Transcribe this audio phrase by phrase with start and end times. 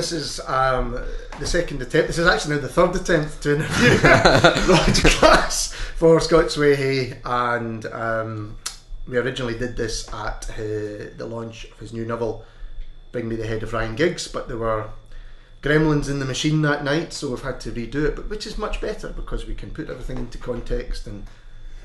[0.00, 0.92] This is um,
[1.38, 2.06] the second attempt.
[2.06, 3.98] This is actually now the third attempt to interview
[4.72, 8.56] Rodge Glass for Scott Swahey, and um,
[9.06, 12.46] we originally did this at uh, the launch of his new novel,
[13.12, 14.88] Bring Me the Head of Ryan Giggs, but there were
[15.60, 18.56] gremlins in the machine that night, so we've had to redo it, but which is
[18.56, 21.26] much better because we can put everything into context and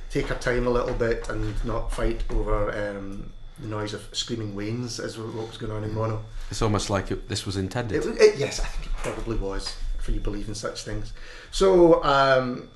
[0.09, 4.55] take our time a little bit and not fight over um, the noise of screaming
[4.55, 6.23] wains as what was going on in mono.
[6.51, 8.05] It's almost like it, this was intended.
[8.05, 11.13] It, it, yes, I think it probably was for you believe in such things.
[11.51, 12.69] So, um,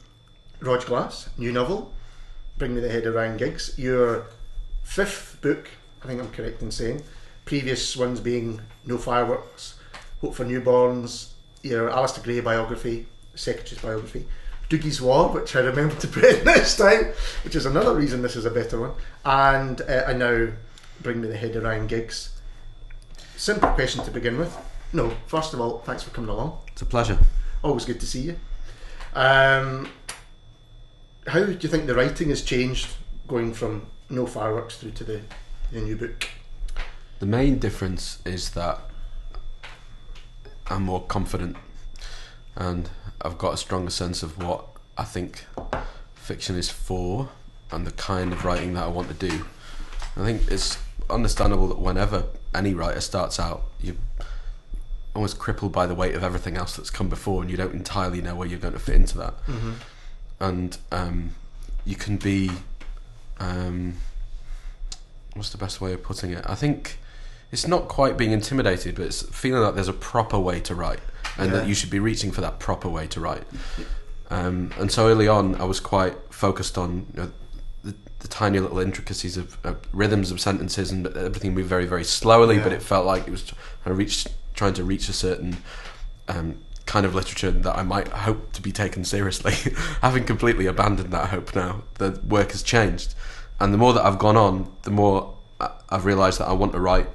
[0.60, 1.94] Rodge Glass, new novel,
[2.58, 4.26] Bring Me the Head of Ryan Giggs, your
[4.84, 5.70] fifth book,
[6.04, 7.04] I think I'm correct in saying.
[7.46, 9.76] Previous ones being No Fireworks,
[10.22, 11.30] Hope for Newborns,
[11.62, 14.28] your Alasdair Gray biography, Secretary's biography,
[14.68, 16.08] Dougie's War, which I remember to
[16.40, 18.92] in this time, which is another reason this is a better one,
[19.25, 20.50] and uh, I now
[21.02, 22.39] Bring Me the Head of Ryan Giggs.
[23.36, 24.58] Simple question to begin with.
[24.92, 26.58] No, first of all, thanks for coming along.
[26.67, 27.17] It's a pleasure.
[27.64, 28.39] Always good to see you.
[29.14, 29.89] Um,
[31.28, 32.89] how do you think the writing has changed
[33.28, 35.22] going from no fireworks through to the,
[35.72, 36.28] the new book?
[37.19, 38.81] The main difference is that
[40.67, 41.58] I'm more confident
[42.56, 42.89] and
[43.22, 44.66] I've got a stronger sense of what
[44.97, 45.45] I think
[46.16, 47.30] fiction is for
[47.72, 49.45] and the kind of writing that I want to do.
[50.16, 50.78] I think it's
[51.10, 53.96] understandable that whenever any writer starts out, you're
[55.16, 58.22] almost crippled by the weight of everything else that's come before, and you don't entirely
[58.22, 59.34] know where you're going to fit into that.
[59.48, 59.72] Mm-hmm.
[60.40, 61.32] And um,
[61.86, 62.52] you can be,
[63.40, 63.96] um,
[65.34, 66.44] what's the best way of putting it?
[66.48, 67.00] I think
[67.52, 71.00] it's not quite being intimidated, but it's feeling like there's a proper way to write,
[71.38, 71.60] and Yeah.
[71.60, 73.44] that you should be reaching for that proper way to write.
[74.30, 77.32] Um, and so early on, I was quite focused on you know,
[78.19, 82.57] the, tiny little intricacies of uh, rhythms of sentences, and everything moved very, very slowly.
[82.57, 82.63] Yeah.
[82.63, 85.57] But it felt like it was trying to reach, trying to reach a certain
[86.28, 89.53] um, kind of literature that I might hope to be taken seriously.
[90.02, 93.16] Having completely abandoned that hope now, the work has changed,
[93.59, 95.36] and the more that I've gone on, the more
[95.90, 97.09] I've realised that I want to write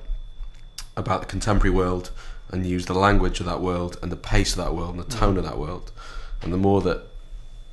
[0.96, 2.10] about the contemporary world
[2.50, 5.16] and use the language of that world and the pace of that world and the
[5.16, 5.90] tone of that world.
[6.42, 7.02] And the more that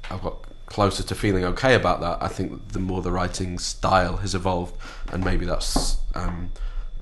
[0.09, 4.17] I've got closer to feeling okay about that, I think the more the writing style
[4.17, 4.75] has evolved,
[5.11, 6.51] and maybe that's um,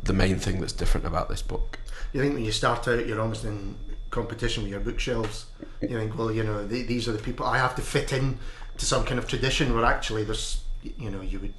[0.03, 1.79] the main thing that's different about this book.
[2.11, 3.75] You think when you start out, you're almost in
[4.09, 5.45] competition with your bookshelves.
[5.81, 8.39] You think, well, you know, th- these are the people I have to fit in
[8.77, 9.75] to some kind of tradition.
[9.75, 10.63] Where actually, there's,
[10.97, 11.53] you know, you would,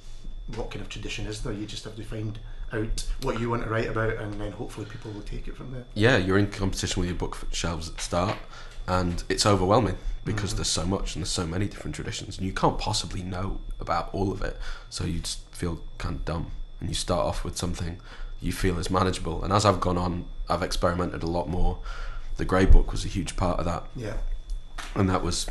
[0.55, 1.53] what kind of tradition is there?
[1.53, 2.37] You just have to find
[2.73, 5.71] out what you want to write about, and then hopefully people will take it from
[5.71, 5.85] there.
[5.93, 8.37] Yeah, you're in competition with your bookshelves at the start,
[8.87, 10.57] and it's overwhelming because mm.
[10.57, 14.09] there's so much and there's so many different traditions, and you can't possibly know about
[14.13, 14.57] all of it.
[14.89, 17.99] So you just feel kind of dumb, and you start off with something
[18.41, 19.43] you feel is manageable.
[19.43, 21.77] And as I've gone on, I've experimented a lot more.
[22.37, 24.17] The Gray Book was a huge part of that, Yeah.
[24.95, 25.47] and that was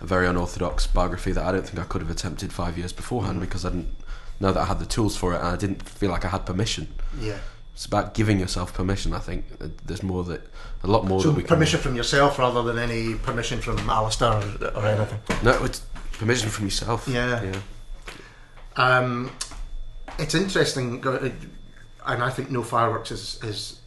[0.00, 3.38] a very unorthodox biography that I don't think I could have attempted five years beforehand
[3.38, 3.42] mm.
[3.42, 3.94] because I didn't
[4.40, 6.44] know that I had the tools for it, and I didn't feel like I had
[6.44, 6.88] permission.
[7.20, 7.38] Yeah.
[7.76, 9.12] It's about giving yourself permission.
[9.12, 10.40] I think Uh, there's more that
[10.82, 11.48] a lot more So that we can.
[11.48, 15.20] permission from yourself rather than any permission from Alasdair or, or anything.
[15.42, 15.80] No, it's
[16.18, 17.06] permission from yourself.
[17.06, 17.42] Yeah.
[17.42, 17.60] yeah.
[18.76, 19.30] Um,
[20.18, 21.28] it's interesting, uh,
[22.06, 23.80] and I think No Fireworks is, is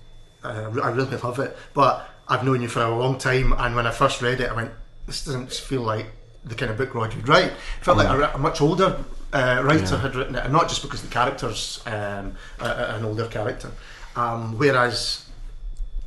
[0.44, 1.58] uh, I really love it.
[1.74, 4.54] But I've known you for a long time, and when I first read it, I
[4.54, 4.72] went,
[5.08, 6.06] "This doesn't feel like
[6.46, 8.98] the kind of book Rodge would write." It felt like a, a much older
[9.34, 10.02] uh, writer Yeah.
[10.02, 13.72] had written it, and not just because the character's um, a, a- an older character.
[14.16, 15.26] Um, whereas,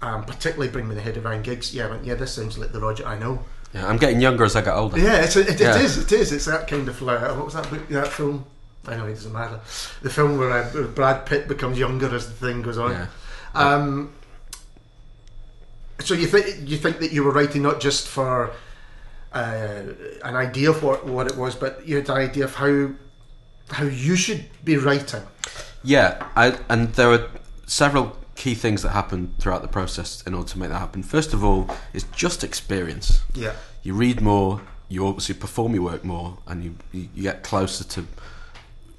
[0.03, 2.59] um, particularly Bring Me the Head of Ryan Giggs, yeah, I went, yeah, this sounds
[2.59, 3.45] like the Rodge I know.
[3.73, 4.99] Yeah, I'm getting younger as I get older.
[4.99, 5.79] Yeah, it's, it, it Yeah.
[5.79, 5.97] is.
[5.99, 6.31] It is.
[6.33, 7.89] It's that kind of like what was that book?
[7.89, 8.45] That film?
[8.91, 9.61] Anyway, it doesn't matter.
[10.03, 12.91] The film where uh, Brad Pitt becomes younger as the thing goes on.
[12.91, 13.07] Yeah.
[13.55, 14.13] Um,
[16.01, 18.51] so you think you think that you were writing not just for
[19.33, 19.83] uh,
[20.25, 22.91] an idea of what, what it was, but you had an idea of how
[23.73, 25.23] how you should be writing.
[25.83, 27.29] Yeah, I, and there are
[27.67, 31.03] several key things that happen throughout the process in order to make that happen.
[31.03, 33.23] First of all, it's just experience.
[33.35, 33.55] Yeah.
[33.83, 37.85] You read more, you obviously perform your work more, and you, you, you get closer
[37.85, 38.07] to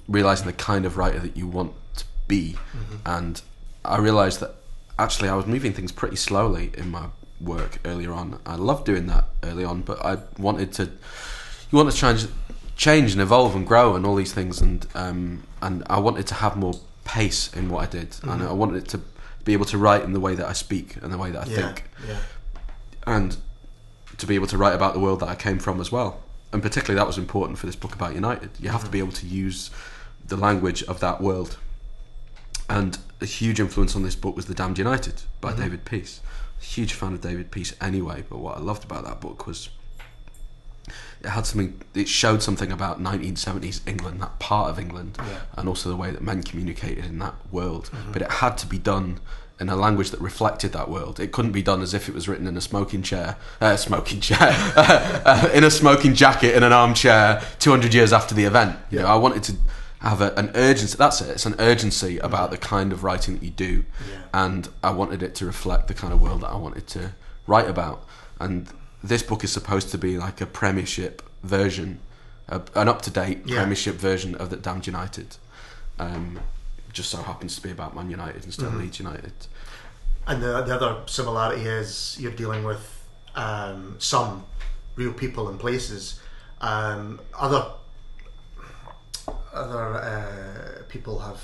[0.08, 2.56] realizing the kind of writer that you want to be.
[2.72, 2.96] Mm-hmm.
[3.06, 3.42] And
[3.84, 4.56] I realized that
[4.98, 7.06] actually I was moving things pretty slowly in my
[7.40, 8.40] work earlier on.
[8.46, 10.84] I loved doing that early on, but I wanted to.
[11.70, 12.26] You want to change,
[12.76, 16.34] change and evolve and grow and all these things, and um, and I wanted to
[16.34, 16.74] have more
[17.04, 18.48] pace in what I did, and mm-hmm.
[18.48, 19.00] I wanted it to
[19.44, 21.50] be able to write in the way that I speak and the way that I
[21.50, 21.56] Yeah.
[21.56, 22.16] think Yeah.
[23.06, 23.36] and
[24.16, 26.22] to be able to write about the world that I came from as well.
[26.52, 28.50] And particularly that was important for this book about United.
[28.60, 29.08] You have to be mm-hmm.
[29.08, 29.70] able to use
[30.26, 31.58] the language of that world.
[32.68, 35.62] And a huge influence on this book was The Damned United by mm-hmm.
[35.62, 36.20] David Peace.
[36.60, 39.68] Huge fan of David Peace anyway, but what I loved about that book was
[41.24, 45.40] it had something it showed something about 1970s England, that part of England, Yeah.
[45.56, 47.90] and also the way that men communicated in that world.
[48.12, 49.20] But it had to be done
[49.60, 51.20] in a language that reflected that world.
[51.20, 54.20] It couldn't be done as if it was written in a smoking chair, uh, smoking
[54.20, 54.38] chair,
[54.76, 58.76] uh, in a smoking jacket in an armchair 200 years after the event.
[58.90, 59.12] You know, Yeah.
[59.12, 59.56] I wanted to
[60.00, 60.96] have a, an urgency.
[60.98, 61.30] That's it.
[61.30, 64.16] It's an urgency about the kind of writing that you do, Yeah.
[64.44, 67.12] and I wanted it to reflect the kind of world that I wanted to
[67.46, 68.04] write about.
[68.40, 68.68] And
[69.04, 72.00] this book is supposed to be like a Premiership version,
[72.48, 73.56] a, an up-to-date Yeah.
[73.58, 75.36] Premiership version of the Damned United.
[75.98, 76.40] Um,
[76.92, 78.76] just so happens to be about Man United instead Mm-hmm.
[78.76, 79.32] of Leeds United.
[80.26, 83.04] And the, the other similarity is you're dealing with
[83.34, 84.44] um, some
[84.96, 86.20] real people and places.
[86.60, 87.66] Um, other
[89.52, 91.40] other uh, people have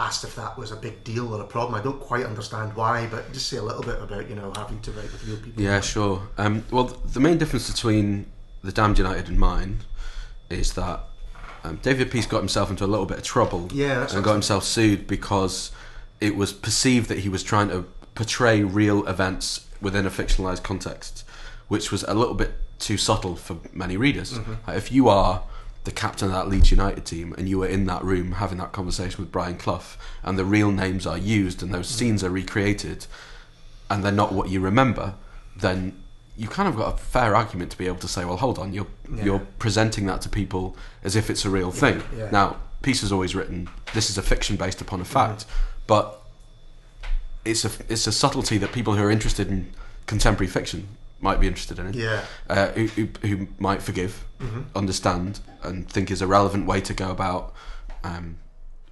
[0.00, 1.74] asked if that was a big deal or a problem.
[1.74, 4.80] I don't quite understand why, but just say a little bit about you know having
[4.80, 5.62] to write with real people.
[5.62, 6.28] Yeah, sure.
[6.38, 8.26] Um, well, the main difference between
[8.62, 9.80] the Damned United and mine
[10.48, 11.00] is that
[11.64, 14.64] um, David Peace got himself into a little bit of trouble Yeah, and got himself
[14.64, 15.70] sued because
[16.20, 21.24] it was perceived that he was trying to portray real events within a fictionalized context,
[21.68, 24.38] which was a little bit too subtle for many readers.
[24.38, 24.54] Mm-hmm.
[24.66, 25.42] Like, if you are
[25.84, 28.72] the captain of that Leeds United team and you were in that room having that
[28.72, 31.98] conversation with Brian Clough and the real names are used and those Mm-hmm.
[31.98, 33.06] scenes are recreated
[33.88, 35.14] and they're not what you remember,
[35.56, 35.96] then
[36.36, 38.72] you kind of got a fair argument to be able to say, well, hold on,
[38.72, 39.24] you're Yeah.
[39.24, 42.02] you're presenting that to people as if it's a real thing.
[42.16, 42.30] yeah.
[42.30, 45.44] Now, Peace has always written this is a fiction based upon a fact,
[45.86, 46.20] but
[47.44, 49.72] it's a it's a subtlety that people who are interested in
[50.06, 50.88] contemporary fiction
[51.20, 51.86] might be interested in.
[51.88, 51.94] It.
[51.96, 52.24] Yeah.
[52.48, 54.62] Uh, who, who, who might forgive, Mm-hmm.
[54.74, 57.52] understand, and think is a relevant way to go about
[58.02, 58.38] um,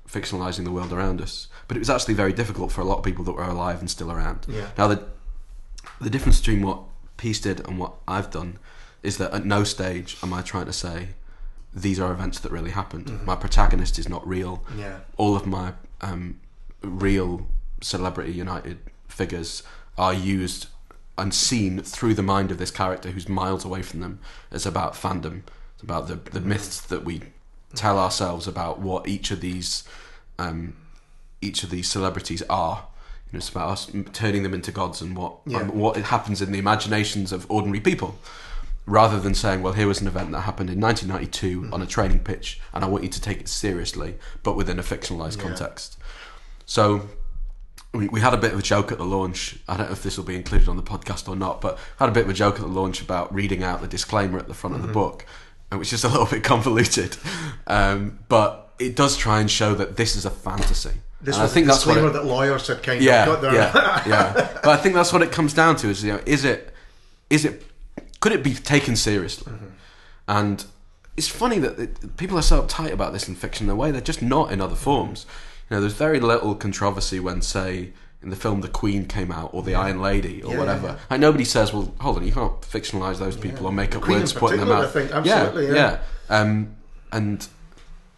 [0.07, 1.49] fictionalizing the world around us.
[1.67, 3.89] But it was actually very difficult for a lot of people that were alive and
[3.91, 4.45] still around.
[4.49, 4.69] Yeah.
[4.77, 5.05] Now, the
[6.03, 6.81] the difference between what
[7.17, 8.59] Peace did and what I've done
[9.03, 11.09] is that at no stage am I trying to say
[11.75, 13.25] these are events that really happened.
[13.25, 14.63] My protagonist is not real.
[14.77, 14.99] Yeah.
[15.17, 15.73] All of my
[16.03, 16.41] um,
[16.83, 17.47] real
[17.81, 18.79] celebrity United
[19.09, 19.63] figures
[19.97, 20.67] are used
[21.19, 24.21] and seen through the mind of this character who's miles away from them.
[24.53, 25.43] It's about fandom.
[25.75, 27.23] It's about the the myths that we
[27.75, 29.85] tell ourselves about what each of these
[30.39, 30.75] um,
[31.41, 32.87] each of these celebrities are.
[33.27, 35.61] You know, it's about us turning them into gods and what Yeah.
[35.61, 38.19] and what it happens in the imaginations of ordinary people,
[38.87, 42.21] rather than saying, "Well, here was an event that happened in 1992 on a training
[42.21, 45.43] pitch, and I want you to take it seriously, but within a fictionalized Yeah.
[45.45, 45.99] context."
[46.65, 47.09] So
[47.95, 49.59] we, we had a bit of a joke at the launch.
[49.69, 52.09] I don't know if this will be included on the podcast or not, but had
[52.09, 54.55] a bit of a joke at the launch about reading out the disclaimer at the
[54.55, 54.85] front Mm-hmm.
[54.85, 55.25] of the book,
[55.73, 57.17] which is a little bit convoluted,
[57.67, 60.93] um, but it does try and show that this is a fantasy.
[61.21, 63.27] This And was I think that's what disclaimer it, that lawyers had kind yeah, of
[63.27, 64.33] got their yeah, yeah.
[64.63, 66.73] But I think that's what it comes down to: is you know, is it,
[67.29, 67.65] is it,
[68.21, 69.53] could it be taken seriously?
[69.53, 69.67] Mm-hmm.
[70.29, 70.65] And
[71.17, 73.91] it's funny that it, people are so uptight about this in fiction in a way
[73.91, 75.27] they're just not in other forms.
[75.71, 77.93] You know, there's very little controversy when, say,
[78.23, 80.87] in the film The Queen came out or The Iron Lady or Yeah, whatever.
[80.89, 80.97] yeah.
[81.11, 84.15] Like nobody says, "Well, hold on, you can't fictionalize those people or make up in
[84.15, 85.99] words them particular, out." I think, absolutely, yeah, yeah.
[86.31, 86.41] yeah.
[86.41, 86.75] Um,
[87.13, 87.47] and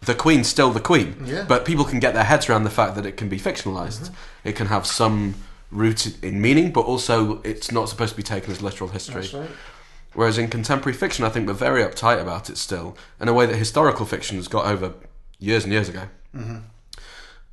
[0.01, 1.15] the Queen's still the Queen.
[1.25, 1.45] Yeah.
[1.47, 4.01] But people can get their heads around the fact that it can be fictionalized.
[4.09, 4.47] Mm-hmm.
[4.49, 5.35] It can have some
[5.69, 9.21] root in meaning, but also it's not supposed to be taken as literal history.
[9.21, 9.49] That's right.
[10.13, 13.45] Whereas in contemporary fiction, I think we're very uptight about it still, in a way
[13.45, 14.93] that historical fiction has got over
[15.39, 16.07] years and years ago.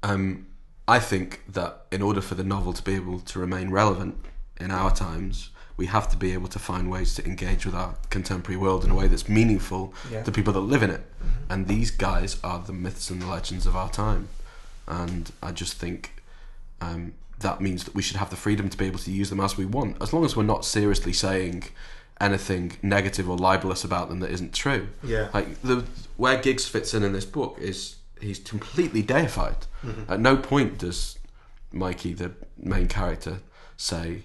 [0.03, 0.47] Um,
[0.87, 4.17] I think that in order for the novel to be able to remain relevant
[4.61, 7.95] in our times, we have to be able to find ways to engage with our
[8.11, 10.23] contemporary world in a way that's meaningful Yeah.
[10.23, 11.03] to people that live in it.
[11.49, 14.29] And these guys are the myths and the legends of our time.
[14.87, 16.23] And I just think
[16.81, 19.41] um, that means that we should have the freedom to be able to use them
[19.41, 21.65] as we want, as long as we're not seriously saying
[22.21, 24.89] anything negative or libelous about them that isn't true.
[25.05, 25.29] Yeah.
[25.35, 25.85] Like the
[26.17, 29.67] where Giggs fits in in this book is he's completely deified.
[29.85, 30.13] Mm-hmm.
[30.13, 31.19] At no point does
[31.73, 33.41] Mikey, the main character,
[33.77, 34.23] say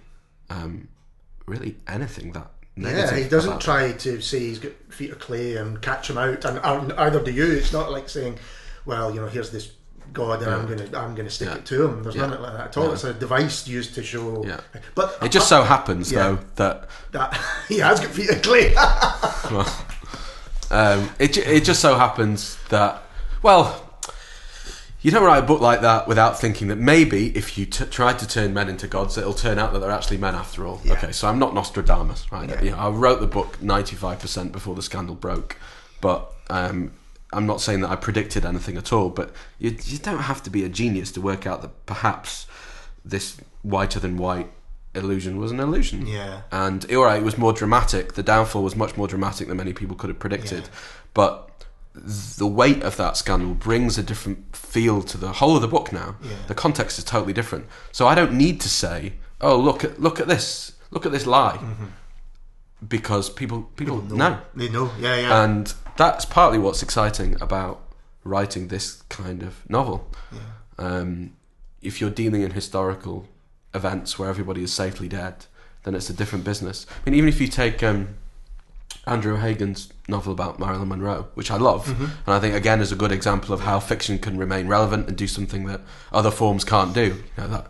[0.49, 0.87] um,
[1.45, 2.49] really anything that.
[2.75, 6.43] Yeah, he doesn't try to say he's got feet of clay and catch him out,
[6.45, 7.45] and and either do you.
[7.51, 8.39] It's not like saying,
[8.85, 9.73] "Well, you know, here's this
[10.11, 11.55] god, and I'm gonna I'm gonna stick Yeah.
[11.57, 12.25] it to him." There's Yeah.
[12.25, 12.87] nothing like that at all.
[12.87, 12.93] Yeah.
[12.93, 14.43] It's a device used to show.
[14.43, 14.59] Yeah.
[14.95, 16.23] But It just so happens, Yeah.
[16.23, 18.73] though, that that he has got feet of clay.
[20.71, 23.03] um, it, it just so happens that,
[23.43, 23.82] well,
[25.03, 28.13] you don't write a book like that without thinking that maybe if you t- try
[28.13, 30.81] to turn men into gods, it'll turn out that they're actually men after all.
[30.83, 30.93] Yeah.
[30.93, 32.49] Okay, so I'm not Nostradamus, right?
[32.49, 32.61] Yeah.
[32.61, 35.57] You know, I wrote the book 95% before the scandal broke,
[35.99, 36.93] but um,
[37.33, 40.49] I'm not saying that I predicted anything at all, but you you don't have to
[40.49, 42.47] be a genius to work out that perhaps
[43.03, 44.49] this whiter than white
[44.95, 46.07] illusion was an illusion.
[46.07, 46.41] Yeah.
[46.51, 48.13] And all right, it was more dramatic.
[48.13, 50.63] The downfall was much more dramatic than many people could have predicted.
[50.63, 50.69] Yeah.
[51.13, 51.49] But
[51.93, 55.91] the weight of that scandal brings a different feel to the whole of the book
[55.93, 56.15] now.
[56.23, 56.31] Yeah.
[56.47, 57.67] The context is totally different.
[57.91, 60.73] So I don't need to say, "Oh, look at look at this.
[60.91, 61.59] Look at this lie."
[62.87, 64.07] Because people people, Mm-hmm.
[64.07, 64.39] People know.
[64.55, 64.91] They know.
[64.99, 65.43] Yeah, yeah.
[65.43, 67.81] And that's partly what's exciting about
[68.23, 70.09] writing this kind of novel.
[70.77, 71.33] Um,
[71.81, 73.27] if you're dealing in historical
[73.73, 75.45] events where everybody is safely dead,
[75.83, 76.85] then it's a different business.
[76.89, 78.15] I mean, even if you take um,
[79.05, 82.03] Andrew Hagan's novel about Marilyn Monroe, which I love, Mm-hmm.
[82.03, 85.15] and I think again is a good example of how fiction can remain relevant and
[85.17, 85.79] do something that
[86.11, 87.23] other forms can't do.
[87.37, 87.67] You know that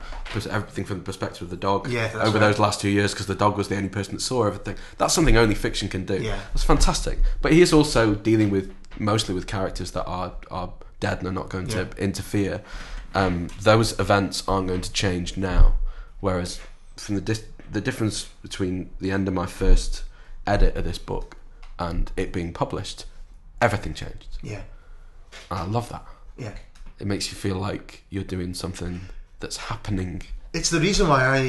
[0.47, 2.47] everything from the perspective of the dog Yeah, over right.
[2.47, 4.77] those last two years because the dog was the only person that saw everything.
[4.97, 6.15] That's something only fiction can do.
[6.21, 6.39] Yeah.
[6.53, 7.19] That's fantastic.
[7.41, 11.31] But he is also dealing with mostly with characters that are are dead and are
[11.31, 11.83] not going Yeah.
[11.83, 12.61] to interfere.
[13.13, 15.75] Um, those events aren't going to change now.
[16.19, 16.59] Whereas
[16.97, 20.03] from the dis- the difference between the end of my first
[20.47, 21.37] edit of this book
[21.89, 23.05] and it being published,
[23.61, 24.37] everything changed.
[24.41, 24.63] yeah.
[25.49, 26.05] And I love that.
[26.37, 26.53] Yeah.
[26.99, 29.01] It makes you feel like you're doing something
[29.39, 30.21] that's happening.
[30.53, 31.39] It's the reason why I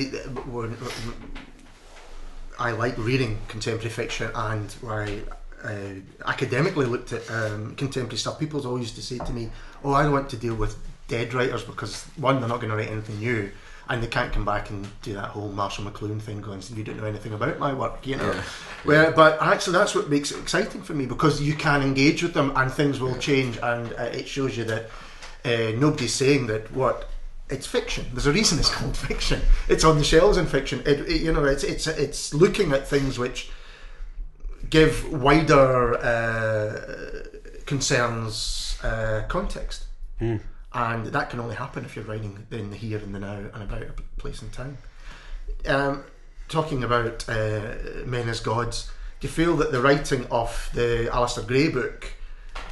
[2.59, 5.21] I like reading contemporary fiction and why
[5.65, 5.95] I uh,
[6.27, 8.39] academically looked at um, contemporary stuff.
[8.39, 9.51] People always used to say to me,
[9.83, 10.77] "Oh, I don't want to deal with
[11.09, 13.51] dead writers because one, they're not going to write anything new."
[13.89, 16.97] And they can't come back and do that whole Marshall McLuhan thing, going, "You don't
[16.97, 18.33] know anything about my work," you know.
[18.33, 18.43] Yeah.
[18.85, 22.33] Where, but actually, that's what makes it exciting for me because you can engage with
[22.33, 24.91] them and things will change, and uh, it shows you that
[25.45, 27.09] uh, nobody's saying that what
[27.51, 28.07] it's fiction.
[28.15, 29.43] There's a reason it's called fiction.
[29.69, 30.81] It's on the shelves in fiction.
[30.87, 33.51] It, it- you know, it's it's it's looking at things which
[34.71, 39.85] give wider uh, concerns uh, context,
[40.75, 43.63] and that can only happen if you're writing in the here and the now and
[43.63, 44.77] about a place and time.
[45.67, 46.05] Um,
[46.49, 48.91] talking about uh, men as gods,
[49.21, 52.13] do you feel that the writing of the Alasdair Gray book?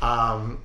[0.00, 0.62] Um,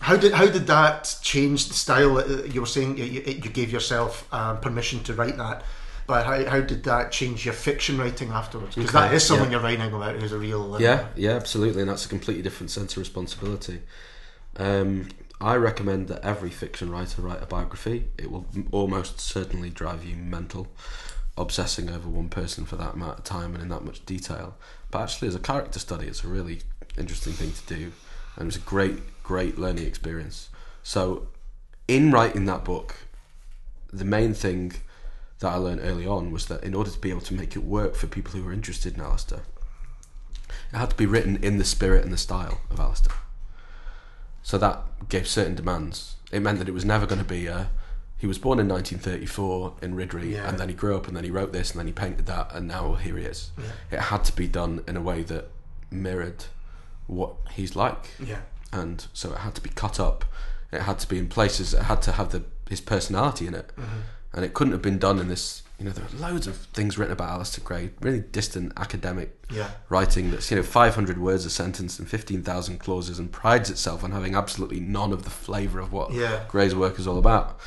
[0.00, 2.18] how did how did that change the style?
[2.18, 5.64] Uh, You were saying you, you gave yourself um, permission to write that,
[6.06, 8.76] but how, how did that change your fiction writing afterwards?
[8.76, 9.52] Because Okay, that is someone yeah.
[9.52, 12.70] you're writing about who's a real uh, Yeah, yeah, absolutely, and that's a completely different
[12.70, 13.80] sense of responsibility.
[14.58, 15.08] Um,
[15.40, 18.08] I recommend that every fiction writer write a biography.
[18.16, 20.68] It will almost certainly drive you mental,
[21.36, 24.56] obsessing over one person for that amount of time and in that much detail.
[24.90, 26.60] But actually, as a character study, it's a really
[26.96, 27.92] interesting thing to do,
[28.36, 30.48] and it was a great, great learning experience.
[30.82, 31.28] So,
[31.86, 32.94] in writing that book,
[33.92, 34.72] the main thing
[35.40, 37.62] that I learned early on was that in order to be able to make it
[37.62, 39.42] work for people who were interested in Alasdair,
[40.72, 43.12] it had to be written in the spirit and the style of Alasdair.
[44.46, 46.14] So that gave certain demands.
[46.30, 47.68] It meant that it was never going to be a.
[48.16, 50.48] He was born in 1934 in Riddrie, Yeah.
[50.48, 52.52] and then he grew up, and then he wrote this, and then he painted that,
[52.54, 53.50] and now here he is.
[53.90, 55.50] It had to be done in a way that
[55.90, 56.44] mirrored
[57.08, 60.24] what he's like yeah, and so it had to be cut up.
[60.70, 61.74] It had to be in places.
[61.74, 63.98] It had to have the his personality in it, mm-hmm.
[64.36, 65.62] And it couldn't have been done in this.
[65.78, 69.70] You know, there are loads of things written about Alasdair Gray, really distant academic yeah,
[69.88, 74.12] writing that's you know 500 words a sentence and 15,000 clauses, and prides itself on
[74.12, 76.44] having absolutely none of the flavour of what Yeah.
[76.48, 77.58] Gray's work is all about.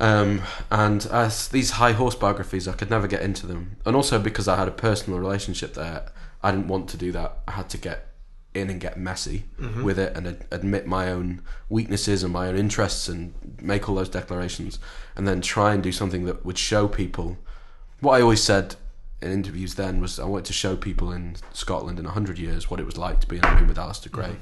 [0.00, 4.18] Um, and as these high horse biographies, I could never get into them, and also
[4.18, 6.06] because I had a personal relationship there,
[6.42, 7.38] I didn't want to do that.
[7.46, 8.08] I had to get
[8.54, 9.44] in and get messy
[9.82, 13.94] with it and ad- admit my own weaknesses and my own interests and make all
[13.96, 14.78] those declarations,
[15.16, 17.36] and then try and do something that would show people
[18.00, 18.76] what I always said
[19.22, 22.78] in interviews then was I wanted to show people in Scotland in 100 years what
[22.80, 24.36] it was like to be in a room with Alasdair Gray.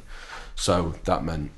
[0.56, 1.52] So that meant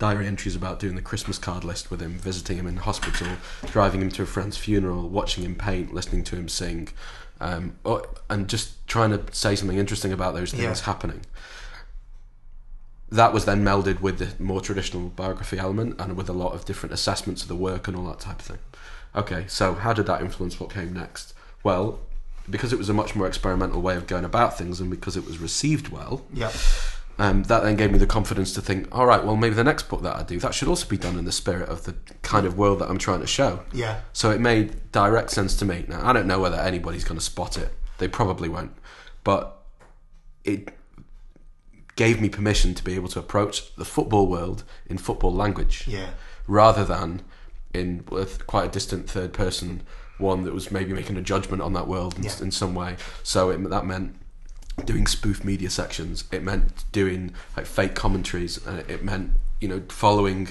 [0.00, 3.28] diary entries about doing the Christmas card list with him, visiting him in hospital,
[3.66, 6.88] driving him to a friend's funeral, watching him paint, listening to him sing,
[7.40, 10.84] um, or, and just trying to say something interesting about those things Yeah.
[10.86, 11.20] happening.
[13.10, 16.64] That was then melded with the more traditional biography element and with a lot of
[16.64, 18.58] different assessments of the work and all that type of thing.
[19.14, 21.34] Okay, so how did that influence what came next?
[21.64, 21.98] Well,
[22.48, 25.26] because it was a much more experimental way of going about things and because it
[25.26, 26.52] was received well, yeah,
[27.18, 29.88] um, that then gave me the confidence to think, all right, well, maybe the next
[29.88, 32.46] book that I do, that should also be done in the spirit of the kind
[32.46, 33.60] of world that I'm trying to show.
[33.74, 35.84] yeah, So it made direct sense to me.
[35.86, 37.72] Now, I don't know whether anybody's going to spot it.
[37.98, 38.74] They probably won't.
[39.22, 39.54] But
[40.44, 40.72] it
[41.96, 46.10] gave me permission to be able to approach the football world in football language yeah,
[46.46, 47.22] rather than
[47.74, 49.82] in with quite a distant third person
[50.18, 52.32] one that was maybe making a judgment on that world in, Yeah.
[52.42, 52.96] in some way.
[53.22, 54.16] So it, that meant
[54.84, 56.24] doing spoof media sections.
[56.30, 58.64] It meant doing like fake commentaries.
[58.66, 59.30] Uh, it meant
[59.60, 60.48] you know following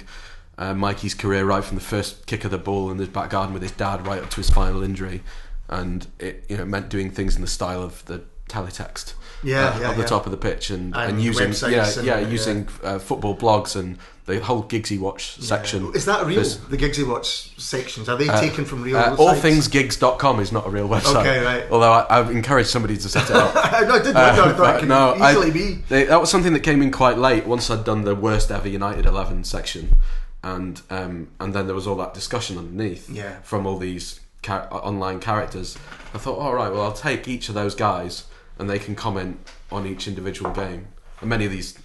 [0.57, 3.53] uh, Mikey's career right from the first kick of the ball in his back garden
[3.53, 5.21] with his dad right up to his final injury,
[5.67, 9.13] and it you know meant doing things in the style of the teletext.
[9.43, 10.07] Yeah, uh, yeah, at the yeah.
[10.07, 13.75] top of the pitch and, and, And using yeah and- yeah using uh, football blogs
[13.75, 15.91] and the whole Giggsy Watch section.
[15.95, 16.43] Is that real?
[16.43, 18.97] The Giggsy Watch sections are they Uh, taken from real?
[18.97, 19.21] Uh, sites?
[19.21, 21.21] allthingsgiggs.com is not a real website.
[21.21, 21.65] Okay, right.
[21.71, 23.53] Although I, I've encouraged somebody to set it up.
[23.55, 24.19] I, no, I did wonder.
[24.19, 25.83] Uh, I thought it could no, I- easily be.
[25.89, 27.45] They, that was something that came in quite late.
[27.47, 29.95] Once I'd done the worst ever United Eleven section,
[30.43, 33.39] and um, and then there was all that discussion underneath Yeah.
[33.41, 35.75] from all these char- online characters.
[36.13, 38.25] I thought, all right, well, I'll take each of those guys,
[38.59, 39.39] and they can comment
[39.71, 40.87] on each individual game.
[41.21, 41.77] And many of these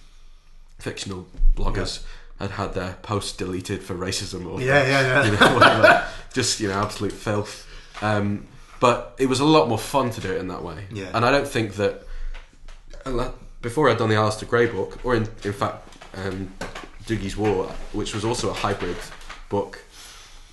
[0.77, 2.03] fictional bloggers
[2.39, 5.25] had had their posts deleted for racism or Yeah, yeah, yeah.
[5.25, 6.05] you know, whatever.
[6.33, 7.65] just you know, absolute filth.
[8.01, 8.45] Um,
[8.81, 10.85] but it was a lot more fun to do it in that way.
[10.91, 11.09] Yeah.
[11.13, 12.03] And I don't think that
[13.61, 16.51] before I'd done the Alasdair Gray book, or in in fact, um,
[17.05, 18.97] Dougie's War, which was also a hybrid
[19.49, 19.79] book,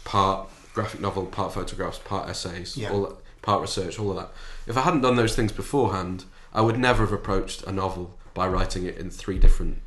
[0.05, 2.91] part graphic novel, part photographs, part essays, Yeah.
[2.93, 4.31] all that, part research, all of that.
[4.67, 8.47] If I hadn't done those things beforehand, I would never have approached a novel by
[8.47, 9.79] writing it in three different,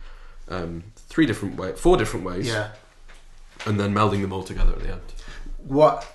[0.49, 2.71] um, three different ways, four different ways, Yeah.
[3.65, 5.01] and then melding them all together at the end.
[5.57, 6.05] What,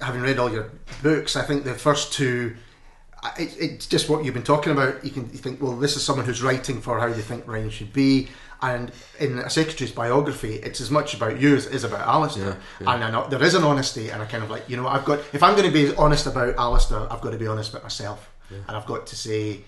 [0.00, 0.70] having read all your
[1.02, 2.56] books, I think the first two,
[3.38, 5.04] it, it's just what you've been talking about.
[5.04, 7.70] You can you think, well, this is someone who's writing for how they think writing
[7.70, 8.28] should be.
[8.62, 12.38] And in a secretary's biography, it's as much about you as it is about Alasdair.
[12.38, 12.94] Yeah, yeah.
[12.94, 15.06] And I know there is an honesty, and I kind of like, you know, I've
[15.06, 17.84] got, if I'm going to be honest about Alasdair, I've got to be honest about
[17.84, 18.30] myself.
[18.50, 19.60] And I've got to say,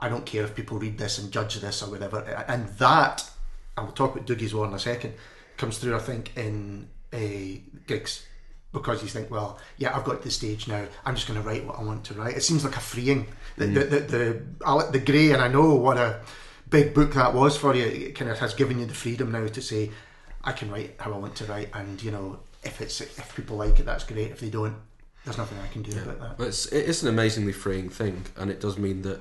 [0.00, 2.20] I don't care if people read this and judge this or whatever.
[2.48, 3.28] And that,
[3.76, 5.14] and we'll talk about Dougie's War in a second,
[5.56, 8.26] comes through, I think, in eh, a gigs.
[8.72, 10.84] Because you think, well, yeah, I've got to the stage now.
[11.06, 12.36] I'm just going to write what I want to write.
[12.36, 13.26] It seems like a freeing.
[13.56, 16.20] The the the, the, Ale- the grey, and I know what a
[16.68, 17.84] big book that was for you.
[17.84, 19.90] It kind of has given you the freedom now to say,
[20.44, 23.56] I can write how I want to write, and you know, if it's if people
[23.56, 24.30] like it, that's great.
[24.30, 24.76] If they don't,
[25.24, 26.38] there's nothing I can do about that.
[26.38, 29.20] Well, It's, it is an amazingly freeing thing, and it does mean that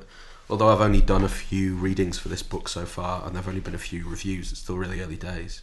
[0.50, 3.62] although I've only done a few readings for this book so far, and there've only
[3.62, 5.62] been a few reviews, it's still really early days.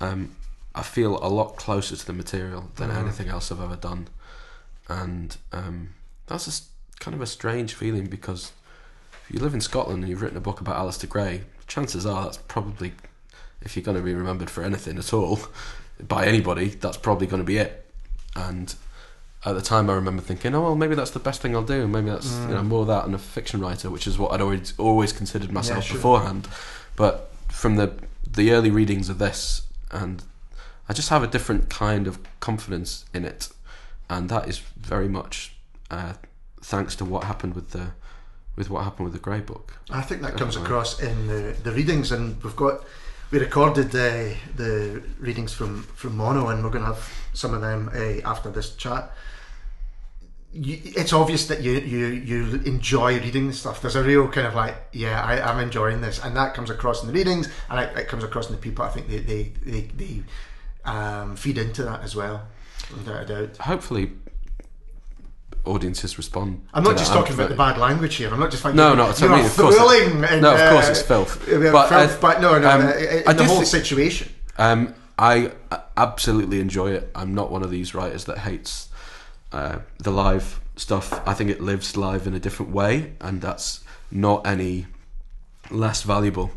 [0.00, 0.36] Um,
[0.78, 2.96] I feel a lot closer to the material than Mhm.
[2.96, 4.08] anything else I've ever done,
[4.88, 5.90] and um,
[6.26, 6.62] that's
[7.00, 8.52] kind of a strange feeling because
[9.28, 12.24] if you live in Scotland and you've written a book about Alasdair Gray, chances are
[12.24, 12.92] that's probably
[13.60, 15.40] if you're going to be remembered for anything at all
[16.06, 17.84] by anybody, that's probably going to be it.
[18.36, 18.72] And
[19.44, 21.88] at the time, I remember thinking, oh well, maybe that's the best thing I'll do.
[21.88, 24.74] Maybe that's you know more that and a fiction writer, which is what I'd always
[24.78, 25.96] always considered myself sure.
[25.96, 26.46] beforehand.
[26.94, 27.94] But from the
[28.30, 30.22] the early readings of this, and
[30.88, 33.50] I just have a different kind of confidence in it,
[34.08, 35.54] and that is very much
[35.90, 36.14] uh,
[36.62, 37.92] thanks to what happened with the
[38.56, 39.78] with what happened with the Gray Book.
[39.90, 42.84] I think that comes across in the, the readings, and we've got
[43.30, 47.60] we recorded the the readings from from Mono, and we're going to have some of
[47.60, 49.10] them uh, after this chat.
[50.50, 53.82] You, it's obvious that you, you you enjoy reading this stuff.
[53.82, 57.02] There's a real kind of like, yeah, I, I'm enjoying this, and that comes across
[57.02, 58.84] in the readings, and it, it comes across in the people.
[58.84, 60.22] I think they they they, they
[60.88, 62.46] um, feed into that as well,
[62.90, 63.56] without a doubt.
[63.58, 64.12] Hopefully,
[65.64, 66.66] audiences respond.
[66.72, 66.98] I'm not that.
[66.98, 68.32] just talking I'm about the bad language here.
[68.32, 70.90] I'm not just No, no, it's- you mean, of course and, No, of course uh,
[70.90, 71.38] it's filth.
[71.46, 74.32] But, filth, uh, but no, no, um, in the whole thi- situation.
[74.56, 75.52] Um, I
[75.96, 77.10] absolutely enjoy it.
[77.14, 78.88] I'm not one of these writers that hates
[79.52, 81.12] uh, the live stuff.
[81.26, 84.86] I think it lives live in a different way, and that's not any
[85.70, 86.50] less valuable.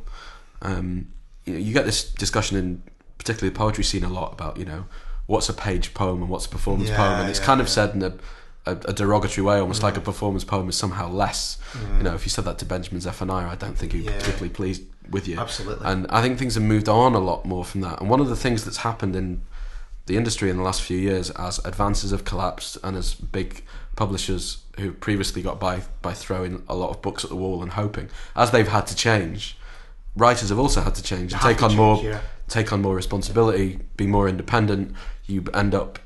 [0.61, 1.07] Um,
[1.45, 2.83] you know, you get this discussion in
[3.21, 4.85] particularly the poetry scene a lot about you know
[5.27, 7.67] what's a page poem and what's a performance Yeah, poem, and it's yeah, kind of
[7.67, 7.73] yeah.
[7.73, 8.13] said in a,
[8.65, 10.05] a, a derogatory way, almost like a mm.
[10.05, 11.57] performance poem is somehow less.
[11.97, 14.49] You know, if you said that to Benjamin Zephaniah, I don't think he'd be particularly
[14.49, 15.39] pleased with you.
[15.39, 15.85] Absolutely.
[15.85, 18.01] And I think things have moved on a lot more from that.
[18.01, 19.41] And one of the things that's happened in
[20.07, 23.63] the industry in the last few years, as advances have collapsed and as big
[23.95, 27.73] publishers who previously got by by throwing a lot of books at the wall and
[27.73, 29.57] hoping, as they've had to change,
[30.15, 32.19] writers have also had to change and take on change, more yeah.
[32.51, 34.93] Take on more responsibility, be more independent.
[35.25, 35.99] You end up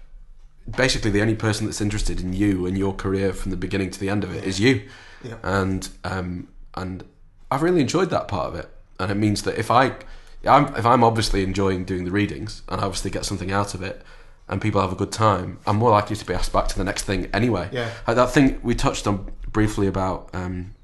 [0.77, 3.99] basically the only person that's interested in you and your career from the beginning to
[3.99, 4.83] the end of it is you
[5.23, 5.37] Yeah.
[5.43, 7.03] and um, and
[7.51, 8.69] I've really enjoyed that part of it.
[8.99, 9.95] And it means that if I,
[10.45, 13.81] I'm, if I'm obviously enjoying doing the readings and I obviously get something out of
[13.81, 14.01] it,
[14.47, 16.83] and people have a good time, I'm more likely to be asked back to the
[16.83, 17.69] next thing anyway.
[17.71, 17.89] Yeah.
[18.07, 20.75] Like that thing we touched on briefly about, um,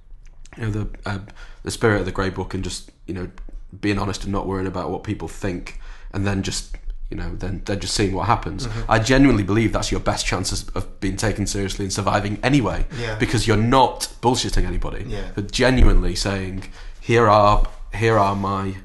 [0.58, 1.20] you know, the uh,
[1.64, 3.30] the spirit of the Gray Book and just you know
[3.80, 5.80] being honest and not worrying about what people think,
[6.14, 6.76] and then just
[7.10, 8.70] you know, then they're just seeing what happens.
[8.88, 12.86] I genuinely believe that's your best chance of- of being taken seriously and surviving anyway,
[12.98, 13.16] Yeah.
[13.18, 15.24] because you're not bullshitting anybody, Yeah.
[15.36, 16.70] but genuinely saying,
[17.02, 18.76] here are here are my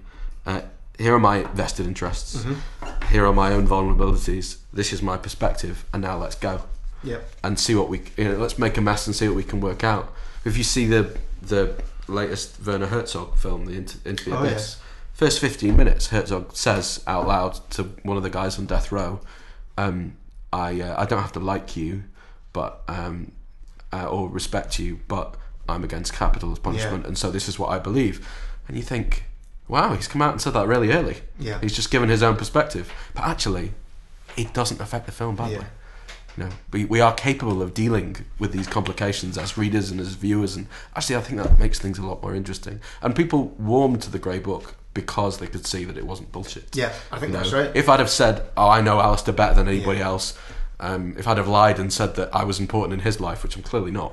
[0.45, 0.63] uh,
[0.99, 2.55] here are my vested interests, Mm-hmm.
[3.13, 4.57] here are my own vulnerabilities.
[4.73, 6.63] This is my perspective, and now let's go
[7.05, 7.19] Yeah.
[7.45, 9.61] and see what we you know, let's make a mess and see what we can
[9.61, 10.13] work out.
[10.45, 11.75] If you see the the
[12.09, 14.77] latest Werner Herzog film, the Into, Into the Oh, Abyss,
[15.13, 19.21] first fifteen minutes, Herzog says out loud to one of the guys on death row,
[19.79, 20.17] um,
[20.53, 22.05] "I uh, I don't have to like you,
[22.53, 23.33] but um,
[23.93, 25.37] uh, or respect you, but
[25.69, 28.27] I'm against capital as punishment, and so this is what I believe."
[28.69, 29.25] And you think,
[29.69, 31.19] "Wow, he's come out and said that really early.
[31.39, 31.61] Yeah.
[31.61, 33.73] He's just given his own perspective, but actually,
[34.37, 35.65] it doesn't affect the film badly." Yeah.
[36.39, 40.55] Know, we, we are capable of dealing with these complications as readers and as viewers,
[40.55, 42.81] and actually, I think that makes things a lot more interesting.
[43.01, 46.77] And people warmed to the Gray Book because they could see that it wasn't bullshit.
[46.77, 47.71] Yeah, I think You that's know, right.
[47.75, 50.07] If I'd have said, "Oh, I know Alasdair better than anybody Yeah.
[50.09, 50.37] else,"
[50.79, 53.57] um, if I'd have lied and said that I was important in his life, which
[53.57, 54.13] I'm clearly not,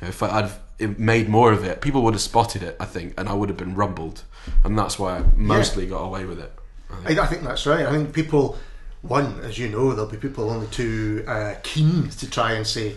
[0.00, 0.60] you know, if I'd have
[0.98, 3.56] made more of it, people would have spotted it, I think, and I would have
[3.58, 4.24] been rumbled,
[4.64, 6.52] and that's why I mostly got away with it.
[6.90, 7.18] I think.
[7.18, 7.86] I, I think that's right.
[7.86, 8.58] I think people,
[9.02, 12.94] one, as you know, there'll be people only too uh, keen to try and say,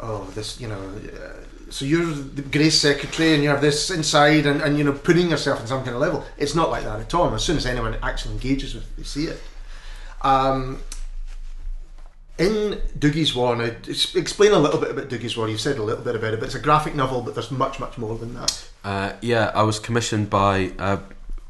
[0.00, 4.46] oh, this, you know, uh, so you're the Gray's Secretary and you have this inside
[4.46, 6.24] and, and, you know, putting yourself on some kind of level.
[6.36, 7.26] It's not like that at all.
[7.26, 9.40] And as soon as anyone actually engages with it, they see it.
[10.22, 10.80] Um,
[12.38, 15.48] in Dougie's War, now, explain a little bit about Dougie's War.
[15.48, 17.78] You've said a little bit about it, but it's a graphic novel, but there's much,
[17.78, 18.68] much more than that.
[18.84, 20.98] Uh, yeah, I was commissioned by uh,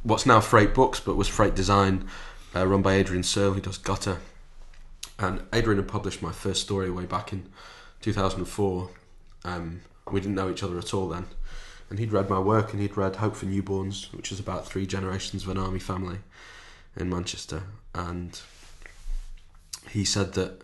[0.02, 2.08] what's now Freight Books, but was Freight Design,
[2.54, 4.18] uh, run by Adrian Searle, who does Gutter.
[5.18, 7.44] And Adrian had published my first story way back in
[8.00, 8.90] 2004.
[9.44, 11.26] Um, we didn't know each other at all then.
[11.90, 14.86] And he'd read my work and he'd read Hope for Newborns, which is about three
[14.86, 16.18] generations of an army family
[16.96, 17.64] in Manchester.
[17.94, 18.40] And
[19.90, 20.62] he said that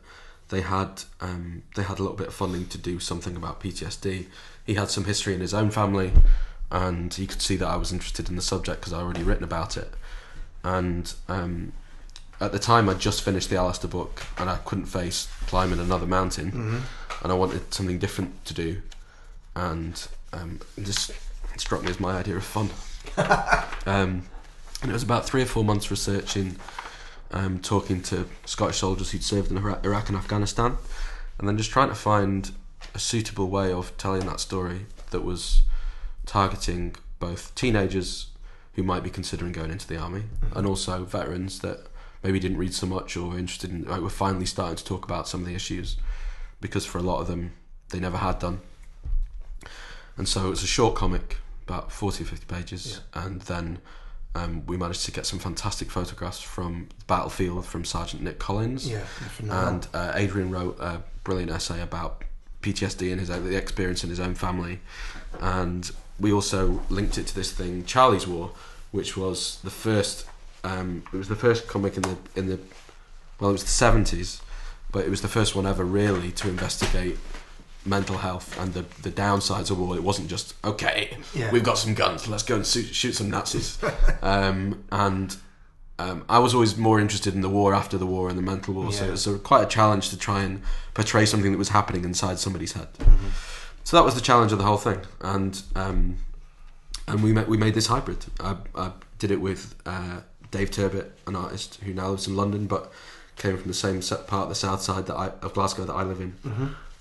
[0.48, 4.26] they had um, they had a little bit of funding to do something about PTSD.
[4.64, 6.12] He had some history in his own family,
[6.70, 9.44] and he could see that I was interested in the subject because I already written
[9.44, 9.92] about it.
[10.64, 11.72] And um,
[12.40, 16.06] at the time, I'd just finished the Alasdair book, and I couldn't face climbing another
[16.06, 16.50] mountain,
[17.22, 18.82] and I wanted something different to do.
[19.54, 21.12] And um, it just
[21.56, 22.70] struck me as my idea of fun.
[23.86, 24.22] um,
[24.82, 26.56] and it was about three or four months researching
[27.32, 30.76] um, talking to Scottish soldiers who'd served in Iraq and Afghanistan,
[31.38, 32.52] and then just trying to find
[32.94, 35.62] a suitable way of telling that story that was
[36.26, 38.28] targeting both teenagers
[38.78, 40.22] who might be considering going into the army
[40.54, 41.80] and also veterans that
[42.22, 45.04] maybe didn't read so much or were interested in, like, were finally starting to talk
[45.04, 45.96] about some of the issues
[46.60, 47.50] because for a lot of them
[47.88, 48.60] they never had done.
[50.16, 53.78] And so it was a short comic, about 40 or 50 pages, and then
[54.36, 58.88] um, we managed to get some fantastic photographs from the battlefield from Sergeant Nick Collins.
[58.88, 59.02] Yeah.
[59.50, 62.22] And uh, Adrian wrote a brilliant essay about
[62.62, 64.78] PTSD and his the experience in his own family,
[65.40, 68.50] and we also linked it to this thing, Charlie's War,
[68.90, 70.26] which was the first.
[70.64, 72.58] Um, it was the first comic in the in the
[73.40, 74.42] well, it was the seventies,
[74.90, 77.18] but it was the first one ever really to investigate
[77.84, 79.96] mental health and the, the downsides of war.
[79.96, 81.50] It wasn't just okay, Yeah.
[81.50, 83.78] we've got some guns, let's go and shoot, shoot some Nazis.
[84.22, 85.36] um, and
[85.98, 88.74] um, I was always more interested in the war after the war and the mental
[88.74, 90.62] war, so it was a, quite a challenge to try and
[90.94, 92.92] portray something that was happening inside somebody's head.
[92.98, 93.28] Mm-hmm.
[93.84, 96.18] So that was the challenge of the whole thing, and um,
[97.08, 98.24] and we made, we made this hybrid.
[98.40, 102.66] I, I did it with uh, Dave Turbitt, an artist who now lives in London,
[102.66, 102.92] but
[103.36, 105.92] came from the same set part of the south side that I, of Glasgow that
[105.92, 106.34] I live in,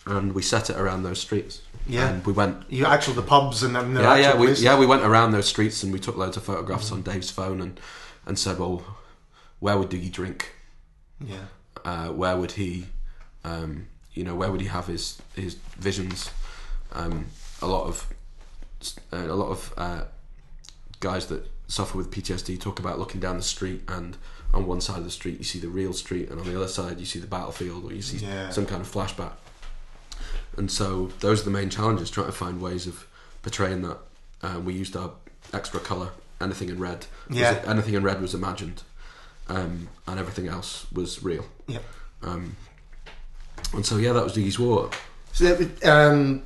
[0.06, 1.58] and we set it around those streets.
[1.58, 1.93] Mm-hmm.
[1.93, 2.10] Yeah.
[2.10, 4.63] and we went You actual the pubs and then the yeah, yeah, we, places.
[4.63, 7.62] yeah, we went around those streets and we took loads of photographs on Dave's phone
[7.62, 7.80] and,
[8.26, 8.84] and said, well,
[9.60, 10.54] where would Dougie drink?
[11.24, 11.46] yeah,
[11.86, 12.88] Uh, where would he,
[13.46, 16.30] um, you know, where would he have his his visions?
[16.91, 17.28] Um,
[17.62, 18.06] a lot of
[19.12, 20.02] a lot of uh,
[21.00, 24.18] guys that suffer with PTSD talk about looking down the street and
[24.54, 26.68] on one side of the street you see the real street and on the other
[26.70, 28.50] side you see the battlefield or you see Yeah.
[28.52, 29.34] some kind of flashback.
[30.56, 33.06] And so those are the main challenges: trying to find ways of
[33.44, 33.98] portraying that.
[34.42, 35.12] Um, we used our
[35.54, 36.10] extra color,
[36.42, 37.06] anything in red.
[37.28, 37.62] was- Yeah.
[37.68, 38.82] anything in red was imagined,
[39.50, 41.46] um, and everything else was real.
[41.68, 41.80] yeah.
[42.24, 42.56] Um,
[43.74, 44.90] and so yeah, that was Dougie's War.
[45.34, 46.42] So that, um,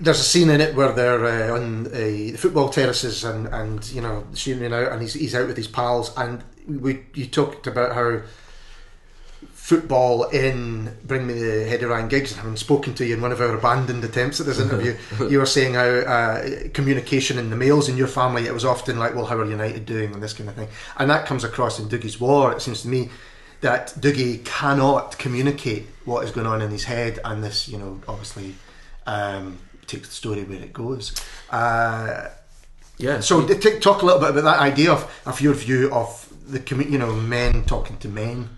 [0.00, 3.86] there's a scene in it where they're uh, on uh, the football terraces and, and
[3.92, 7.66] you know shooting out, and he's he's out with his pals, and we you talked
[7.66, 8.20] about how
[9.52, 13.20] football in Bring Me the Head of Ryan Giggs, and having spoken to you in
[13.20, 14.96] one of our abandoned attempts at this interview,
[15.28, 18.98] you were saying how uh, communication in the males in your family, it was often
[18.98, 20.68] like, well, how are United doing, and this kind of thing.
[20.98, 23.10] And that comes across in Dougie's War, it seems to me.
[23.60, 28.00] that Doogie cannot communicate what is going on in his head, and this, you know,
[28.08, 28.54] obviously
[29.06, 29.58] um,
[29.90, 31.12] takes the story where it goes.
[31.50, 32.28] Uh,
[32.98, 33.20] Yeah.
[33.20, 36.08] so, t- t- talk a little bit about that idea of, of your view of
[36.52, 38.48] the commu- you know men talking to men.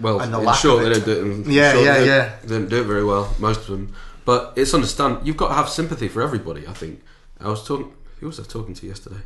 [0.00, 1.52] Well, and the in lack short, of they don't do it.
[1.52, 2.24] Yeah, yeah, they yeah.
[2.42, 3.94] They don't do it very well, most of them.
[4.24, 5.18] But it's understand.
[5.26, 6.66] You've got to have sympathy for everybody.
[6.66, 7.02] I think.
[7.40, 7.92] I was talking.
[8.20, 9.20] Who was I talking to yesterday?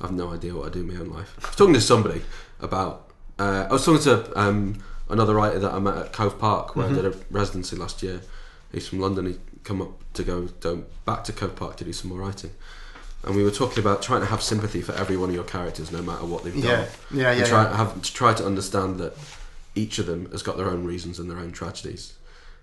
[0.00, 1.30] I have no idea what I do in my own life.
[1.44, 2.22] I was talking to somebody
[2.60, 3.10] about.
[3.38, 6.86] Uh, I was talking to um, another writer that I met at Cove Park, where
[6.88, 8.20] I did a residency last year.
[8.72, 9.26] He's from London.
[9.26, 12.50] He come up to go, go back to Cove Park to do some more writing.
[13.24, 15.90] And we were talking about trying to have sympathy for every one of your characters,
[15.90, 16.88] no matter what they've Yeah, done.
[17.10, 17.68] yeah, And yeah, Try yeah.
[17.70, 19.14] to have to try to understand that
[19.74, 22.12] each of them has got their own reasons and their own tragedies.